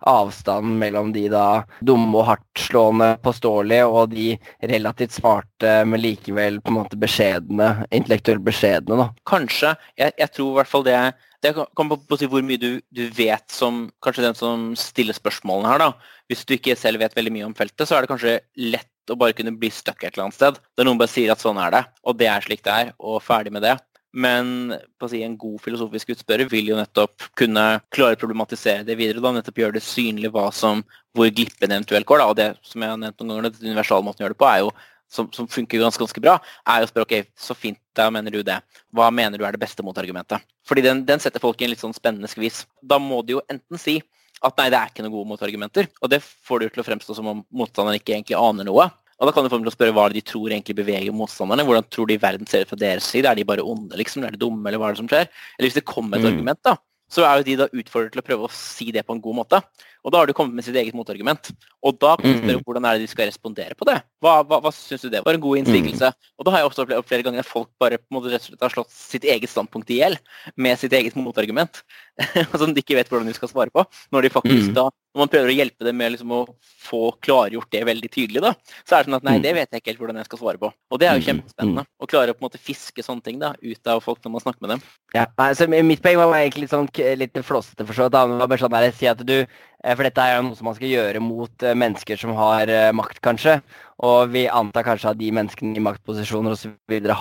[0.10, 4.32] avstanden mellom de da dumme og hardtslående påståelige og de
[4.72, 8.98] relativt smarte, men likevel på en måte beskjedne, intellektuelt beskjedne.
[8.98, 9.10] da.
[9.30, 9.76] Kanskje.
[10.00, 11.00] Jeg, jeg tror i hvert fall det
[11.44, 15.16] det kommer på å si hvor mye du, du, vet som kanskje den som stiller
[15.16, 15.84] spørsmålene her.
[15.86, 16.16] da.
[16.28, 19.20] Hvis du ikke selv vet veldig mye om feltet, så er det kanskje lett å
[19.20, 20.60] bare kunne bli stuck et eller annet sted.
[20.78, 23.22] Der noen bare sier at sånn er det, og det er slik det er, og
[23.26, 23.78] ferdig med det.
[24.10, 28.86] Men på å si, en god filosofisk utspørrer vil jo nettopp kunne klare å problematisere
[28.88, 29.22] det videre.
[29.22, 30.82] da, Nettopp gjøre det synlig hva som,
[31.14, 32.24] hvor glippen eventuelt går.
[32.24, 34.42] da, og Det som jeg har nevnt noen ganger, den universale måten å gjøre det
[34.42, 34.72] på, er jo
[35.10, 36.38] som, som, funker ganske, ganske bra,
[36.70, 38.60] er jo å spørre ok, så fint, da mener du det.
[38.94, 40.46] Hva mener du er det beste motargumentet?
[40.70, 42.64] Fordi den, den setter folk i en litt sånn spennende skvis.
[42.82, 44.00] Da må de jo enten si
[44.46, 45.90] at nei, det er ikke noen gode motargumenter.
[46.04, 48.88] Og det får det jo til å fremstå som om motstanderen ikke egentlig aner noe.
[49.20, 51.66] Og da kan du få dem til å spørre hva de tror egentlig beveger motstanderne.
[51.68, 53.28] Hvordan tror de verden ser ut fra deres side?
[53.28, 54.24] Er de bare onde, liksom?
[54.24, 55.28] Er de dumme, eller hva er det som skjer?
[55.58, 56.30] Eller hvis det kommer et mm.
[56.32, 56.78] argument, da,
[57.12, 59.42] så er jo de da utfordret til å prøve å si det på en god
[59.42, 59.60] måte.
[60.06, 61.52] Og da har de kommet med sitt eget motargument.
[61.86, 62.42] Og da kan du mm.
[62.44, 63.98] spørre hvordan er det de skal respondere på det.
[64.24, 66.12] Hva, hva, hva syns du det var en god innsigelse?
[66.14, 66.30] Mm.
[66.40, 68.46] Og da har jeg også opplevd flere ganger at folk bare på en måte rett
[68.46, 70.20] og slett har slått sitt eget standpunkt i hjel
[70.56, 71.84] med sitt eget motargument.
[72.60, 73.86] som de ikke vet hvordan de skal svare på.
[74.14, 76.40] Når de faktisk da når man prøver å hjelpe dem med liksom å
[76.86, 78.52] få klargjort det veldig tydelig, da,
[78.86, 80.62] så er det sånn at nei, det vet jeg ikke helt hvordan jeg skal svare
[80.62, 80.70] på.
[80.70, 81.84] Og det er jo kjempespennende.
[81.90, 84.44] Å klare å på en måte fiske sånne ting da, ut av folk når man
[84.46, 84.84] snakker med dem.
[85.18, 86.92] Ja, altså Mitt poeng var egentlig litt sånn
[87.24, 88.14] litt flåsete for så vidt.
[88.20, 89.36] Det var bare sånn der, si at du
[89.96, 92.90] for dette er jo noe som man skal gjøre mot eh, mennesker som har eh,
[92.96, 93.60] makt, kanskje.
[94.04, 96.72] Og vi antar kanskje at de menneskene i maktposisjoner osv.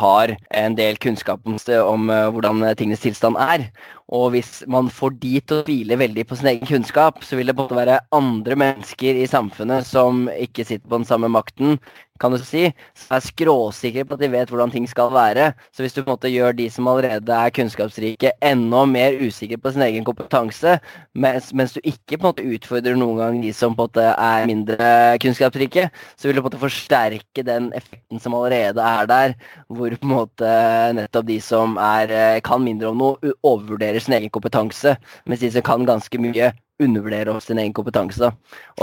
[0.01, 3.67] har en del kunnskap om, om hvordan tingenes tilstand er.
[4.15, 7.51] Og hvis man får de til å hvile veldig på sin egen kunnskap, så vil
[7.51, 11.77] det både være andre mennesker i samfunnet som ikke sitter på den samme makten,
[12.21, 15.53] kan du si, som er skråsikre på at de vet hvordan ting skal være.
[15.75, 19.59] Så hvis du på en måte gjør de som allerede er kunnskapsrike, enda mer usikre
[19.63, 20.79] på sin egen kompetanse,
[21.15, 24.07] mens, mens, du ikke på en måte utfordrer noen gang de som på en måte
[24.13, 24.91] er mindre
[25.23, 25.89] kunnskapsrike,
[26.19, 29.37] så vil du på en måte forsterke den effekten som allerede er der,
[29.69, 30.55] hvor på en måte
[30.99, 34.97] nettopp de som er, kan mindre om noe, overvurderer sin egen kompetanse,
[35.29, 36.53] mens de som kan ganske mye,
[36.83, 38.21] undervurdere sin egen kompetanse.
[38.23, 38.31] Da.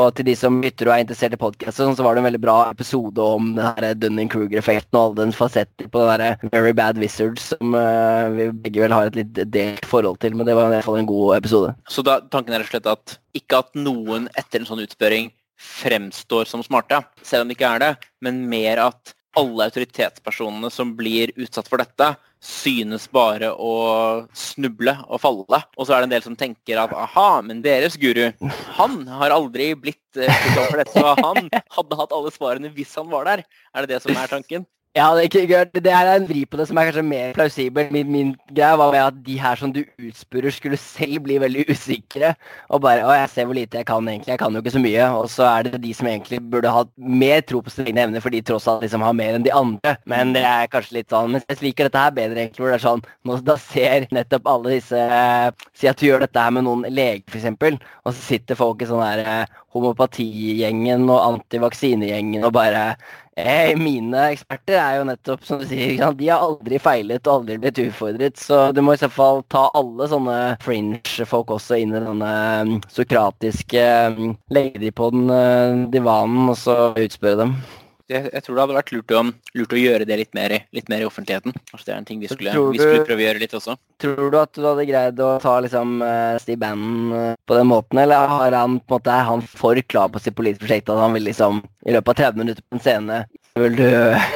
[0.01, 2.41] Og til de som lytter og er interessert i podkasten, så var det en veldig
[2.43, 3.53] bra episode om
[4.01, 8.83] Dunning-Kruger-effekten og alle den fasetten på den der Very Bad Wizards som uh, vi begge
[8.83, 11.37] vel har et litt delt forhold til, men det var i hvert fall en god
[11.37, 11.73] episode.
[11.91, 15.31] Så da, tanken er rett og slett at ikke at noen etter en sånn utspørring
[15.61, 17.93] fremstår som smarte, selv om de ikke er det,
[18.23, 22.13] men mer at alle autoritetspersonene som blir utsatt for dette,
[22.43, 23.73] synes bare å
[24.37, 25.61] snuble og falle.
[25.77, 28.27] Og så er det en del som tenker at aha, men deres guru,
[28.77, 33.09] han har aldri blitt uh, for dette, så han hadde hatt alle svarene hvis han
[33.11, 33.45] var der.
[33.73, 34.67] Er det det som er tanken?
[34.95, 35.27] Ja, det,
[35.83, 37.89] det er en vri på det som er kanskje mer plausibel.
[37.91, 41.65] Min, min greie var med at de her som du utspurrer, skulle selv bli veldig
[41.73, 42.29] usikre.
[42.71, 44.31] Og bare Å, jeg ser hvor lite jeg kan egentlig.
[44.31, 45.09] Jeg kan jo ikke så mye.
[45.19, 48.31] Og så er det de som egentlig burde hatt mer tro på sine evner, for
[48.31, 49.97] de tross alt liksom har mer enn de andre.
[50.07, 52.79] Men det er kanskje litt sånn Men jeg liker dette her bedre, egentlig, hvor det
[52.79, 55.03] er sånn Nå da ser nettopp alle disse
[55.75, 58.87] Si at du gjør dette her med noen leger, f.eks., og så sitter folk i
[58.87, 62.83] sånn her eh, homopatigjengen og antivaksinegjengen og bare
[63.75, 67.81] mine eksperter er jo nettopp som du sier, de har aldri feilet og aldri blitt
[67.83, 68.39] utfordret.
[68.39, 72.33] Så du må i så fall ta alle sånne fringe-folk også inn i denne
[72.63, 77.57] um, sokratiske um, Legge de på den uh, divanen og så utspørre dem
[78.11, 79.21] jeg, jeg, tror det hadde vært lurt å,
[79.57, 81.55] lurt å gjøre det litt mer, litt mer, i offentligheten.
[81.71, 83.75] Kanskje det er en ting vi skulle, vi skulle, prøve å gjøre litt også.
[84.01, 87.69] Tror du at du hadde greid å ta liksom uh, Steve Bannon uh, på den
[87.71, 91.17] måten, eller har han måte, er han for klar på sitt politiske prosjekt at han
[91.17, 93.19] vil liksom i løpet av 30 minutter på en scene
[93.57, 93.89] Vil du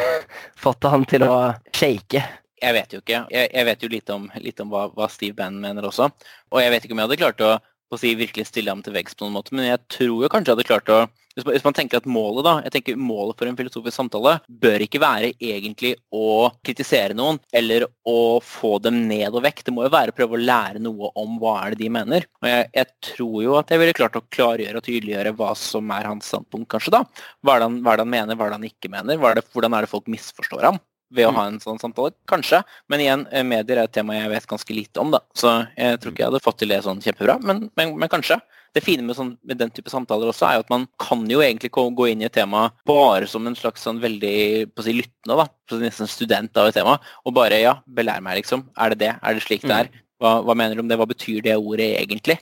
[0.66, 1.38] fått han til å
[1.76, 2.26] shake?
[2.60, 3.24] Jeg vet jo ikke.
[3.32, 6.10] Jeg, jeg vet jo litt om, litt om hva, hva, Steve Bannon mener også.
[6.52, 8.98] Og jeg vet ikke om jeg hadde klart å, å si, virkelig stille ham til
[8.98, 11.00] veggs på noen måte, men jeg tror jo kanskje jeg hadde klart å
[11.40, 14.36] hvis man, hvis man, tenker at målet da, jeg tenker målet for en filosofisk samtale
[14.48, 19.64] bør ikke være egentlig å kritisere noen eller å få dem ned og vekk.
[19.66, 22.28] Det må jo være å prøve å lære noe om hva er det de mener.
[22.44, 25.96] Og jeg, jeg tror jo at jeg ville klart å klargjøre og tydeliggjøre hva som
[25.96, 26.94] er hans standpunkt, kanskje.
[27.00, 27.04] da.
[27.46, 29.28] Hva er det han, hva er det han mener, hva er det han ikke mener?
[29.30, 30.84] Er det, hvordan er det folk misforstår ham?
[31.10, 32.14] ved å ha en sånn samtale?
[32.30, 32.62] Kanskje.
[32.92, 35.24] Men igjen, eh, medier er et tema jeg vet ganske lite om, da.
[35.34, 38.38] Så jeg tror ikke jeg hadde fått til det sånn kjempebra, men, men, men kanskje
[38.76, 41.42] det fine med, sånn, med, den type samtaler også, er jo at man kan jo
[41.44, 44.96] egentlig gå inn i et tema bare som en slags sånn veldig på å si
[44.98, 45.48] lyttende, da.
[45.70, 46.98] På nesten student av et tema.
[47.26, 48.68] Og bare ja, belær meg, liksom.
[48.78, 49.14] Er det det?
[49.22, 49.90] Er det slik det er?
[49.90, 50.06] Mm.
[50.20, 51.00] Hva, hva, mener du om det?
[51.00, 52.38] Hva betyr det ordet egentlig?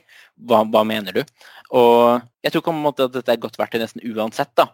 [0.48, 1.22] Hva, hva mener du?
[1.78, 4.68] Og jeg tror på en måte at dette er godt verktøy nesten uansett, da.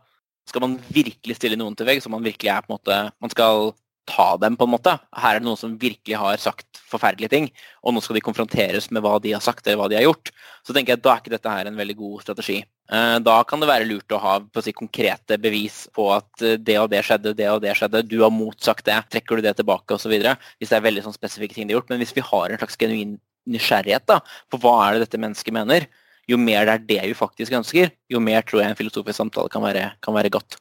[0.48, 3.32] Skal man virkelig stille noen til vegg, så man virkelig er på en måte Man
[3.32, 3.70] skal
[4.08, 4.94] ta dem, på en måte.
[5.16, 7.48] Her er det noen som virkelig har sagt forferdelige ting,
[7.82, 10.30] og nå skal de konfronteres med hva de har sagt eller hva de har gjort.
[10.66, 12.58] Så tenker jeg at da er ikke dette her en veldig god strategi.
[12.92, 16.58] Eh, da kan det være lurt å ha å si, konkrete bevis på at eh,
[16.60, 19.56] det og det skjedde, det og det skjedde, du har motsagt det, trekker du det
[19.60, 20.12] tilbake osv.
[20.12, 21.92] Hvis det er veldig sånn spesifikke ting de har gjort.
[21.94, 23.18] Men hvis vi har en slags genuin
[23.50, 24.20] nysgjerrighet da,
[24.52, 25.88] på hva er det dette mennesket mener,
[26.28, 29.52] jo mer det er det vi faktisk ønsker, jo mer tror jeg en filosofisk samtale
[29.52, 30.56] kan være, kan være godt.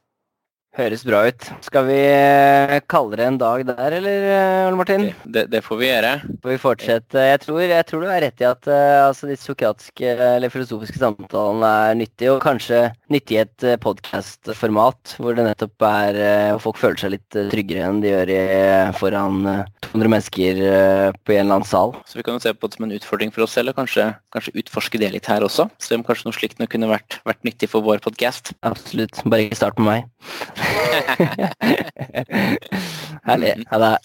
[0.73, 1.45] Høres bra ut.
[1.61, 5.03] Skal vi eh, kalle det en dag der, eller eh, Ole Martin?
[5.21, 6.13] Det, det, får vi gjøre.
[6.41, 7.25] Får vi fortsette?
[7.27, 10.97] Jeg tror, jeg tror du er rett i at uh, altså, de sokratiske eller filosofiske
[10.97, 16.81] samtalene er nyttige, og kanskje nyttig i et podkast-format hvor det nettopp er uh, folk
[16.81, 18.41] føler seg litt tryggere enn de gjør i,
[18.97, 19.45] foran
[19.91, 20.63] 200 mennesker
[21.21, 21.93] på en eller annen sal.
[22.09, 24.09] Så vi kan jo se på det som en utfordring for oss selv, og kanskje,
[24.33, 25.69] kanskje utforske det litt her også.
[25.77, 28.55] Se om kanskje noe slikt kunne vært, vært nyttig for vår podkast.
[28.65, 29.21] Absolutt.
[29.29, 30.62] Bare ikke start med meg.
[33.23, 33.63] Herlig.
[33.69, 33.97] Ha det.